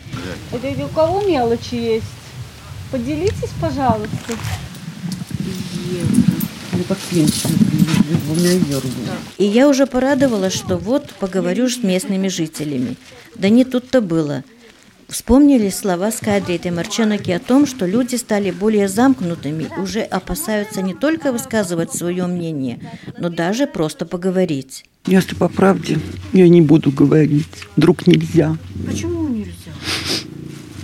Это 0.52 0.84
у 0.84 0.88
кого 0.88 1.22
мелочи 1.22 1.74
есть? 1.74 2.06
Поделитесь, 2.90 3.50
пожалуйста. 3.60 4.34
И 9.38 9.44
я 9.44 9.68
уже 9.68 9.86
порадовалась, 9.86 10.52
что 10.52 10.76
вот 10.76 11.10
поговорю 11.18 11.68
с 11.68 11.82
местными 11.82 12.28
жителями. 12.28 12.96
Да 13.34 13.48
не 13.48 13.64
тут-то 13.64 14.00
было. 14.00 14.44
Вспомнили 15.08 15.70
слова 15.70 16.12
Скайдрейта 16.12 16.70
Марченоки 16.70 17.30
о 17.30 17.38
том, 17.38 17.66
что 17.66 17.86
люди 17.86 18.16
стали 18.16 18.50
более 18.50 18.88
замкнутыми, 18.88 19.70
уже 19.80 20.02
опасаются 20.02 20.82
не 20.82 20.92
только 20.92 21.32
высказывать 21.32 21.94
свое 21.94 22.26
мнение, 22.26 22.78
но 23.16 23.30
даже 23.30 23.66
просто 23.66 24.04
поговорить. 24.04 24.84
Если 25.08 25.34
по 25.34 25.48
правде, 25.48 25.98
я 26.34 26.46
не 26.50 26.60
буду 26.60 26.90
говорить. 26.90 27.46
Вдруг 27.76 28.06
нельзя. 28.06 28.58
Почему 28.86 29.26
нельзя? 29.28 29.72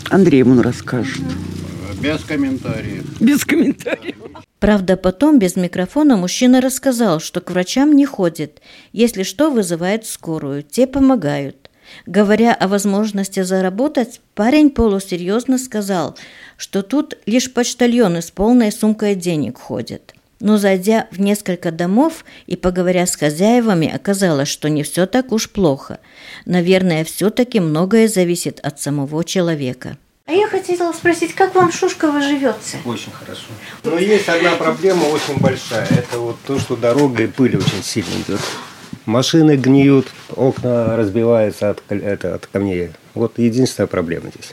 Андрей 0.08 0.38
ему 0.38 0.62
расскажет. 0.62 1.20
Без 2.00 2.24
комментариев. 2.24 3.04
Без 3.20 3.44
комментариев. 3.44 4.16
Правда, 4.60 4.96
потом 4.96 5.38
без 5.38 5.56
микрофона 5.56 6.16
мужчина 6.16 6.62
рассказал, 6.62 7.20
что 7.20 7.42
к 7.42 7.50
врачам 7.50 7.92
не 7.92 8.06
ходит. 8.06 8.62
Если 8.92 9.24
что, 9.24 9.50
вызывает 9.50 10.06
скорую. 10.06 10.62
Те 10.62 10.86
помогают. 10.86 11.68
Говоря 12.06 12.54
о 12.54 12.66
возможности 12.66 13.42
заработать, 13.42 14.22
парень 14.34 14.70
полусерьезно 14.70 15.58
сказал, 15.58 16.16
что 16.56 16.80
тут 16.80 17.18
лишь 17.26 17.52
почтальоны 17.52 18.22
с 18.22 18.30
полной 18.30 18.72
сумкой 18.72 19.16
денег 19.16 19.58
ходят. 19.58 20.14
Но 20.44 20.58
зайдя 20.58 21.08
в 21.10 21.22
несколько 21.22 21.72
домов 21.72 22.22
и 22.46 22.54
поговоря 22.54 23.06
с 23.06 23.16
хозяевами, 23.16 23.90
оказалось, 23.90 24.48
что 24.48 24.68
не 24.68 24.82
все 24.82 25.06
так 25.06 25.32
уж 25.32 25.48
плохо. 25.48 26.00
Наверное, 26.44 27.02
все-таки 27.04 27.60
многое 27.60 28.08
зависит 28.08 28.60
от 28.60 28.78
самого 28.78 29.24
человека. 29.24 29.96
А 30.26 30.32
я 30.32 30.46
хотела 30.46 30.92
спросить, 30.92 31.34
как 31.34 31.54
вам 31.54 31.72
Шушково 31.72 32.20
живется? 32.20 32.76
Очень 32.84 33.12
хорошо. 33.12 33.46
Но 33.84 33.96
есть 33.98 34.28
одна 34.28 34.50
проблема 34.56 35.04
очень 35.04 35.40
большая. 35.40 35.86
Это 35.86 36.18
вот 36.18 36.36
то, 36.46 36.58
что 36.58 36.76
дорога 36.76 37.22
и 37.22 37.26
пыль 37.26 37.56
очень 37.56 37.82
сильно 37.82 38.12
идет. 38.26 38.40
Машины 39.06 39.56
гниют, 39.56 40.08
окна 40.28 40.94
разбиваются 40.94 41.70
от, 41.70 41.82
это, 41.88 42.34
от 42.34 42.46
камней. 42.48 42.90
Вот 43.14 43.38
единственная 43.38 43.86
проблема 43.86 44.28
здесь. 44.28 44.52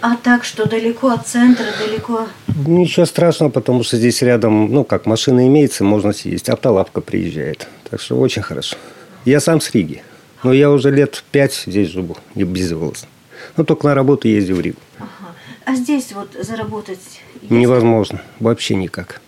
А 0.00 0.16
так, 0.16 0.44
что 0.44 0.68
далеко 0.68 1.08
от 1.08 1.26
центра, 1.26 1.66
далеко... 1.78 2.28
Ничего 2.66 3.04
страшного, 3.06 3.50
потому 3.50 3.82
что 3.82 3.96
здесь 3.96 4.22
рядом, 4.22 4.72
ну, 4.72 4.84
как 4.84 5.06
машина 5.06 5.46
имеется, 5.48 5.82
можно 5.82 6.12
съездить. 6.12 6.48
Автолавка 6.48 7.00
приезжает. 7.00 7.66
Так 7.90 8.00
что 8.00 8.18
очень 8.18 8.42
хорошо. 8.42 8.76
Я 9.24 9.40
сам 9.40 9.60
с 9.60 9.72
Риги. 9.74 10.02
Но 10.44 10.52
я 10.52 10.70
уже 10.70 10.90
лет 10.92 11.24
пять 11.32 11.64
здесь 11.66 11.88
живу, 11.88 12.16
не 12.36 12.44
безволосно. 12.44 13.08
Ну, 13.56 13.64
только 13.64 13.88
на 13.88 13.94
работу 13.94 14.28
ездил 14.28 14.56
в 14.56 14.60
Ригу. 14.60 14.78
Ага. 14.98 15.34
А 15.64 15.74
здесь 15.74 16.12
вот 16.12 16.28
заработать... 16.40 17.00
есть? 17.40 17.50
Невозможно. 17.50 18.22
Вообще 18.38 18.76
никак. 18.76 19.20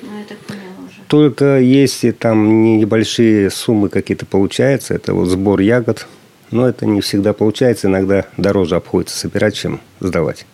Ну, 0.00 0.08
я 0.18 0.24
так 0.24 0.38
поняла 0.38 0.64
уже. 0.86 1.00
Только 1.06 1.58
если 1.58 2.12
там 2.12 2.78
небольшие 2.78 3.50
суммы 3.50 3.90
какие-то 3.90 4.24
получаются, 4.24 4.94
это 4.94 5.12
вот 5.12 5.26
сбор 5.26 5.60
ягод, 5.60 6.06
но 6.50 6.68
это 6.68 6.86
не 6.86 7.00
всегда 7.00 7.32
получается, 7.32 7.88
иногда 7.88 8.24
дороже 8.36 8.76
обходится 8.76 9.18
собирать, 9.18 9.54
чем 9.54 9.80
сдавать. 10.00 10.46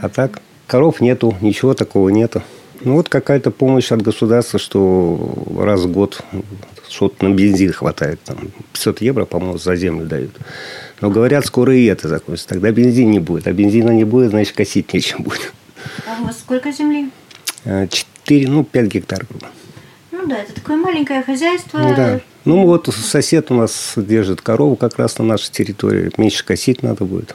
А 0.00 0.08
так, 0.08 0.40
коров 0.66 1.00
нету, 1.00 1.36
ничего 1.40 1.74
такого 1.74 2.08
нету. 2.08 2.42
Ну 2.84 2.94
вот 2.94 3.08
какая-то 3.08 3.50
помощь 3.50 3.92
от 3.92 4.02
государства, 4.02 4.58
что 4.58 5.44
раз 5.56 5.82
в 5.82 5.92
год 5.92 6.20
что-то 6.88 7.28
на 7.28 7.34
бензин 7.34 7.72
хватает. 7.72 8.20
Там 8.24 8.50
500 8.72 9.00
евро, 9.02 9.24
по-моему, 9.24 9.58
за 9.58 9.76
землю 9.76 10.06
дают. 10.06 10.32
Но 11.00 11.10
говорят, 11.10 11.46
скоро 11.46 11.74
и 11.76 11.84
это 11.84 12.08
закончится. 12.08 12.48
Тогда 12.48 12.70
бензин 12.72 13.10
не 13.10 13.20
будет. 13.20 13.46
А 13.46 13.52
бензина 13.52 13.90
не 13.90 14.04
будет, 14.04 14.30
значит, 14.30 14.56
косить 14.56 14.92
нечем 14.92 15.22
будет. 15.22 15.52
А 16.06 16.20
у 16.20 16.24
вас 16.24 16.40
сколько 16.40 16.72
земли? 16.72 17.10
4, 17.64 18.48
ну, 18.48 18.64
5 18.64 18.86
гектар. 18.86 19.26
грубо. 19.28 19.46
Ну 20.22 20.28
да, 20.28 20.38
это 20.38 20.54
такое 20.54 20.76
маленькое 20.76 21.22
хозяйство. 21.22 21.78
Ну, 21.78 21.94
да. 21.96 22.20
Ну, 22.44 22.64
вот 22.66 22.86
сосед 22.86 23.50
у 23.50 23.54
нас 23.54 23.94
держит 23.96 24.40
корову 24.40 24.76
как 24.76 24.96
раз 24.98 25.18
на 25.18 25.24
нашей 25.24 25.50
территории. 25.50 26.10
Меньше 26.16 26.44
косить 26.44 26.82
надо 26.82 27.04
будет. 27.04 27.34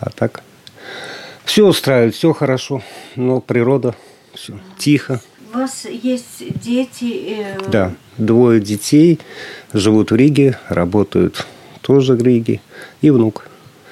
А 0.00 0.10
так 0.10 0.42
все 1.44 1.66
устраивает, 1.66 2.14
все 2.14 2.32
хорошо. 2.32 2.82
Но 3.16 3.40
природа, 3.40 3.94
все 4.34 4.58
тихо. 4.78 5.20
У 5.52 5.58
вас 5.58 5.86
есть 5.86 6.42
дети? 6.62 7.38
э, 7.40 7.58
Да, 7.68 7.92
двое 8.18 8.60
детей 8.60 9.20
живут 9.72 10.10
в 10.10 10.16
Риге, 10.16 10.58
работают 10.68 11.46
тоже 11.82 12.14
в 12.14 12.22
Риге. 12.22 12.60
И 13.00 13.10
внук 13.10 13.46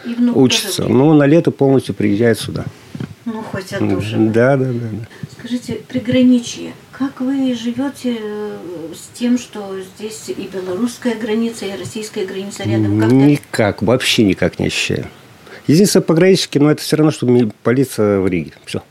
И 0.05 0.15
внук 0.15 0.37
учится. 0.37 0.83
тоже? 0.83 0.93
Но 0.93 1.13
на 1.15 1.25
лето 1.25 1.51
полностью 1.51 1.95
приезжает 1.95 2.39
сюда. 2.39 2.65
Ну, 3.25 3.43
хоть 3.43 3.69
тоже. 3.71 4.17
Да, 4.19 4.57
да, 4.57 4.67
да. 4.67 4.73
да. 4.73 5.07
Скажите, 5.39 5.75
приграничье, 5.89 6.73
как 6.99 7.21
вы 7.21 7.55
живете 7.55 8.17
э, 8.21 8.57
с 8.95 9.19
тем, 9.19 9.37
что 9.39 9.81
здесь 9.81 10.29
и 10.29 10.49
белорусская 10.53 11.15
граница, 11.17 11.67
и 11.67 11.77
российская 11.77 12.25
граница 12.25 12.63
рядом? 12.65 13.01
Как-то 13.01 13.15
Никак, 13.15 13.83
вообще 13.83 14.25
никак 14.25 14.59
не 14.59 14.67
ощущаю. 14.67 15.07
Единственное, 15.67 16.05
пограничники, 16.05 16.59
но 16.59 16.71
это 16.71 16.83
все 16.83 16.97
равно, 16.97 17.11
что 17.11 17.27
полиция 17.63 18.21
в 18.21 18.29
Риге. 18.29 18.53
Все. 18.65 18.83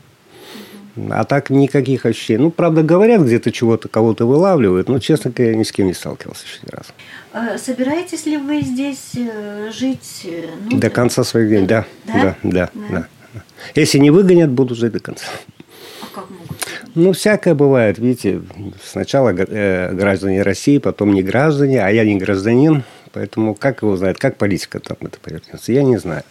А 1.10 1.24
так 1.24 1.50
никаких 1.50 2.06
ощущений. 2.06 2.42
Ну, 2.42 2.50
правда, 2.50 2.82
говорят, 2.82 3.22
где-то 3.22 3.50
чего-то, 3.50 3.88
кого-то 3.88 4.26
вылавливают, 4.26 4.88
но, 4.88 4.98
честно 4.98 5.30
говоря, 5.30 5.52
я 5.52 5.56
ни 5.58 5.64
с 5.64 5.72
кем 5.72 5.86
не 5.86 5.94
сталкивался 5.94 6.44
еще 6.44 6.58
ни 6.66 6.70
разу. 6.70 6.90
А 7.32 7.58
собираетесь 7.58 8.26
ли 8.26 8.36
вы 8.36 8.60
здесь 8.60 9.12
э, 9.16 9.70
жить? 9.72 10.22
э, 10.24 10.46
ну, 10.70 10.78
До 10.78 10.90
конца 10.90 11.24
своих 11.24 11.48
дней, 11.48 11.66
да. 11.66 11.84
Да? 12.06 12.12
Да, 12.14 12.36
да, 12.42 12.70
Да. 12.74 13.08
да. 13.32 13.42
Если 13.74 13.98
не 13.98 14.10
выгонят, 14.10 14.50
буду 14.50 14.74
жить 14.74 14.92
до 14.92 15.00
конца. 15.00 15.24
А 16.02 16.06
как 16.14 16.30
могут? 16.30 16.43
Ну, 16.94 17.12
всякое 17.12 17.54
бывает, 17.54 17.98
видите. 17.98 18.42
Сначала 18.84 19.30
э, 19.30 19.92
граждане 19.92 20.42
России, 20.42 20.78
потом 20.78 21.12
не 21.12 21.22
граждане, 21.22 21.84
а 21.84 21.90
я 21.90 22.04
не 22.04 22.16
гражданин. 22.16 22.84
Поэтому 23.12 23.54
как 23.54 23.82
его 23.82 23.96
знает, 23.96 24.18
как 24.18 24.36
политика 24.36 24.80
там 24.80 24.96
это 25.00 25.18
повернется, 25.20 25.72
я 25.72 25.82
не 25.82 25.96
знаю. 25.98 26.22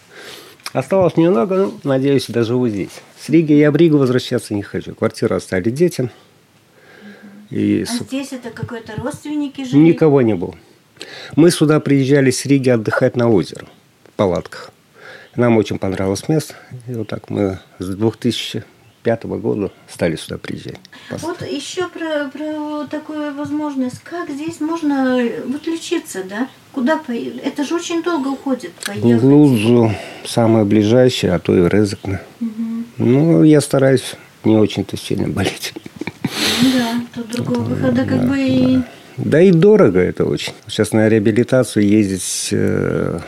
Осталось 0.72 1.16
немного, 1.16 1.56
ну, 1.56 1.74
надеюсь, 1.84 2.26
доживу 2.28 2.68
здесь. 2.68 2.90
С 3.20 3.28
Риги 3.28 3.52
я 3.52 3.70
в 3.70 3.76
Ригу 3.76 3.96
возвращаться 3.96 4.54
не 4.54 4.62
хочу. 4.62 4.94
Квартиру 4.94 5.36
оставили 5.36 5.70
детям. 5.70 6.10
И 7.50 7.84
А 7.88 8.04
здесь 8.04 8.32
это 8.32 8.50
какой-то 8.50 8.94
родственники 9.00 9.64
жили? 9.64 9.80
никого 9.80 10.20
не 10.22 10.34
было. 10.34 10.54
Мы 11.36 11.50
сюда 11.50 11.78
приезжали 11.80 12.30
с 12.30 12.44
Риги 12.46 12.70
отдыхать 12.70 13.16
на 13.16 13.28
озеро 13.28 13.66
в 14.08 14.12
палатках. 14.12 14.72
Нам 15.36 15.56
очень 15.56 15.78
понравилось 15.78 16.28
место. 16.28 16.54
И 16.88 16.92
вот 16.92 17.08
так 17.08 17.30
мы 17.30 17.58
с 17.78 17.94
2005 19.04 19.24
года 19.40 19.70
стали 19.88 20.16
сюда 20.16 20.38
приезжать. 20.38 20.80
Вот 21.10 21.42
еще 21.42 21.88
про, 21.88 22.30
про 22.32 22.86
такую 22.86 23.34
возможность. 23.34 24.00
Как 24.02 24.30
здесь 24.30 24.60
можно 24.60 25.20
э, 25.20 25.42
вот 25.46 25.66
лечиться, 25.66 26.24
да? 26.24 26.48
Куда 26.72 26.96
поехать? 26.96 27.40
Это 27.44 27.64
же 27.64 27.74
очень 27.74 28.02
долго 28.02 28.28
уходит 28.28 28.72
В 28.80 28.86
поехать. 28.86 29.22
Лузу 29.22 29.92
самое 30.24 30.64
ближайшее, 30.64 31.34
а 31.34 31.38
то 31.38 31.54
и 31.54 31.68
Резекне. 31.68 32.20
Ну, 32.96 33.42
я 33.42 33.60
стараюсь 33.60 34.14
не 34.44 34.56
очень-то 34.56 34.96
сильно 34.96 35.28
болеть. 35.28 35.74
Ну 36.62 36.68
да, 36.72 37.00
тут 37.14 37.28
другого 37.28 37.60
выхода 37.60 38.04
как 38.04 38.26
бы 38.28 38.38
и... 38.40 38.78
Да 39.16 39.40
и 39.40 39.52
дорого 39.52 40.00
это 40.00 40.24
очень. 40.24 40.52
Сейчас 40.66 40.92
на 40.92 41.08
реабилитацию 41.08 41.86
ездить 41.86 42.48
э, 42.52 43.20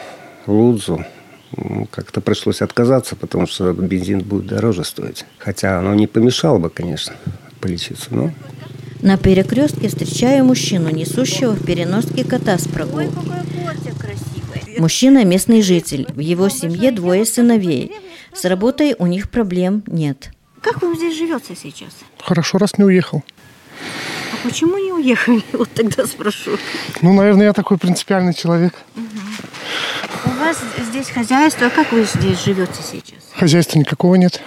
в 0.47 0.53
Лудзу 0.53 0.95
м, 0.95 1.05
как-то 1.91 2.21
пришлось 2.21 2.63
отказаться, 2.63 3.17
потому 3.17 3.47
что 3.47 3.73
бензин 3.73 4.21
будет 4.21 4.47
дороже 4.47 4.85
стоить. 4.85 5.25
Хотя 5.39 5.79
оно 5.79 5.95
не 5.95 6.07
помешало 6.07 6.59
бы, 6.59 6.71
конечно, 6.71 7.15
полечиться. 7.61 8.09
Но 8.11 8.33
На 9.03 9.17
перекрестке 9.17 9.89
встречаю 9.89 10.45
мужчину, 10.45 10.91
несущего 10.91 11.53
в 11.53 11.65
переноске 11.65 12.25
кота 12.25 12.59
с 12.59 12.67
прогулки. 12.67 13.15
Мужчина– 14.79 15.25
местный 15.27 15.63
житель. 15.63 16.07
В 16.13 16.19
его 16.19 16.49
семье 16.49 16.93
двое 16.93 17.25
сыновей. 17.25 17.93
С 18.35 18.45
работой 18.45 18.95
у 18.99 19.07
них 19.07 19.31
проблем 19.31 19.83
нет. 19.87 20.31
Как 20.61 20.83
вам 20.83 20.97
здесь 20.97 21.17
живется 21.17 21.55
сейчас? 21.55 21.91
Хорошо, 22.19 22.59
раз 22.59 22.77
не 22.77 22.85
уехал. 22.85 23.23
А 24.45 24.49
почему 24.49 24.77
не 24.79 24.93
уехали? 24.93 25.43
Вот 25.53 25.71
тогда 25.73 26.07
спрошу. 26.07 26.53
Ну, 27.03 27.13
наверное, 27.15 27.47
я 27.47 27.53
такой 27.53 27.79
принципиальный 27.79 28.35
человек. 28.35 28.75
У 30.25 30.29
вас 30.39 30.59
здесь 30.89 31.09
хозяйство, 31.11 31.69
как 31.69 31.93
вы 31.93 32.05
здесь 32.05 32.45
живете 32.45 32.81
сейчас? 32.83 33.19
Хозяйства 33.35 33.79
никакого 33.79 34.17
нет. 34.17 34.41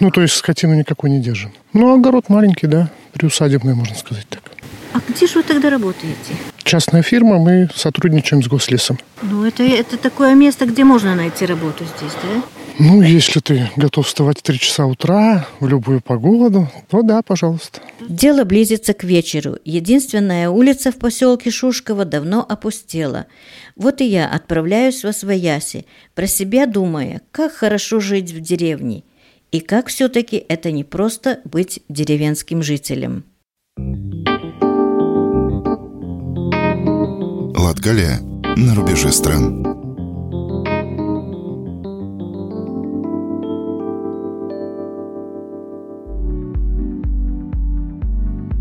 Ну, 0.00 0.10
то 0.10 0.20
есть 0.22 0.34
скотину 0.34 0.74
никакой 0.74 1.10
не 1.10 1.20
держим. 1.20 1.52
Ну, 1.72 1.94
огород 1.94 2.28
маленький, 2.28 2.66
да, 2.66 2.90
приусадебный, 3.12 3.74
можно 3.74 3.94
сказать 3.94 4.26
так. 4.28 4.42
А 4.94 5.00
где 5.08 5.26
же 5.26 5.34
вы 5.38 5.42
тогда 5.42 5.70
работаете? 5.70 6.34
Частная 6.64 7.02
фирма, 7.02 7.38
мы 7.38 7.68
сотрудничаем 7.74 8.42
с 8.42 8.46
гослесом. 8.48 8.98
Ну, 9.22 9.44
это, 9.44 9.62
это 9.62 9.96
такое 9.96 10.34
место, 10.34 10.66
где 10.66 10.84
можно 10.84 11.14
найти 11.14 11.46
работу 11.46 11.84
здесь, 11.84 12.12
да? 12.22 12.42
Ну, 12.78 13.02
если 13.02 13.40
ты 13.40 13.70
готов 13.76 14.06
вставать 14.06 14.38
в 14.38 14.42
3 14.42 14.58
часа 14.58 14.86
утра 14.86 15.46
в 15.60 15.68
любую 15.68 16.00
погоду, 16.00 16.68
то 16.88 17.02
да, 17.02 17.22
пожалуйста. 17.22 17.80
Дело 18.08 18.44
близится 18.44 18.94
к 18.94 19.04
вечеру. 19.04 19.56
Единственная 19.64 20.48
улица 20.48 20.90
в 20.90 20.96
поселке 20.96 21.50
Шушково 21.50 22.04
давно 22.04 22.44
опустела. 22.48 23.26
Вот 23.76 24.00
и 24.00 24.04
я 24.04 24.28
отправляюсь 24.28 25.04
во 25.04 25.12
Свояси, 25.12 25.86
про 26.14 26.26
себя 26.26 26.66
думая, 26.66 27.20
как 27.30 27.52
хорошо 27.52 28.00
жить 28.00 28.32
в 28.32 28.40
деревне. 28.40 29.04
И 29.50 29.60
как 29.60 29.88
все-таки 29.88 30.42
это 30.48 30.72
не 30.72 30.82
просто 30.82 31.40
быть 31.44 31.80
деревенским 31.88 32.62
жителем. 32.62 33.24
Латгалия 37.54 38.20
на 38.56 38.74
рубеже 38.74 39.12
стран. 39.12 39.71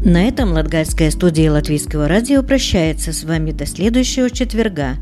На 0.04 0.24
этом 0.24 0.54
Латгальская 0.54 1.12
студия 1.12 1.52
Латвийского 1.52 2.08
радио 2.08 2.42
прощается 2.42 3.14
с 3.14 3.24
вами 3.24 3.52
до 3.52 3.68
следующего 3.68 4.32
четверга. 4.32 4.96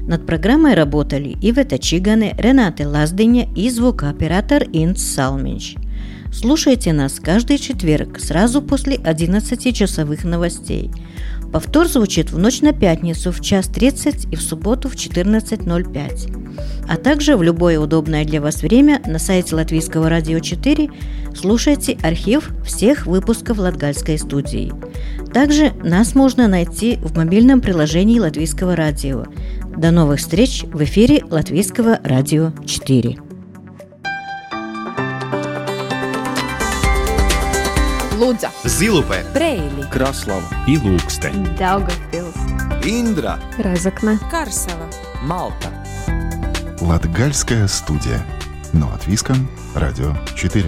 Над 0.00 0.24
программой 0.24 0.72
работали 0.72 1.36
Ивета 1.42 1.78
Чиганы, 1.78 2.34
Рената 2.38 2.88
Лаздыня 2.88 3.46
и 3.54 3.68
звукооператор 3.68 4.62
Инц 4.72 5.02
Салминч. 5.02 5.74
Слушайте 6.32 6.94
нас 6.94 7.20
каждый 7.20 7.58
четверг 7.58 8.18
сразу 8.18 8.62
после 8.62 8.96
11 8.96 9.76
часовых 9.76 10.24
новостей. 10.24 10.90
Повтор 11.52 11.88
звучит 11.88 12.30
в 12.30 12.38
ночь 12.38 12.60
на 12.60 12.72
пятницу 12.72 13.32
в 13.32 13.40
час 13.40 13.68
30 13.68 14.28
и 14.32 14.36
в 14.36 14.42
субботу 14.42 14.88
в 14.88 14.94
14.05. 14.94 16.46
А 16.88 16.96
также 16.96 17.36
в 17.36 17.42
любое 17.42 17.78
удобное 17.78 18.24
для 18.24 18.40
вас 18.40 18.62
время 18.62 19.00
на 19.06 19.18
сайте 19.18 19.54
Латвийского 19.54 20.08
радио 20.08 20.38
4 20.38 20.90
слушайте 21.34 21.98
архив 22.02 22.50
всех 22.64 23.06
выпусков 23.06 23.58
Латгальской 23.58 24.18
студии. 24.18 24.72
Также 25.32 25.72
нас 25.82 26.14
можно 26.14 26.48
найти 26.48 26.96
в 27.02 27.16
мобильном 27.16 27.60
приложении 27.60 28.18
Латвийского 28.18 28.76
радио. 28.76 29.24
До 29.76 29.90
новых 29.90 30.20
встреч 30.20 30.64
в 30.64 30.82
эфире 30.82 31.22
Латвийского 31.28 32.00
радио 32.02 32.52
4. 32.64 33.25
Лудза, 38.16 38.48
Zilupē, 38.64 39.20
Preili, 39.34 39.84
Kraslava, 39.92 40.48
Ilūkste, 40.66 41.28
Daugavpils, 41.58 42.38
Индра, 42.82 43.38
Разокна, 43.58 44.18
Карсела, 44.30 44.88
Малта. 45.20 45.68
Латгальская 46.80 47.68
студия. 47.68 48.24
На 48.72 48.88
латвийском 48.88 49.48
радио 49.74 50.14
4. 50.34 50.64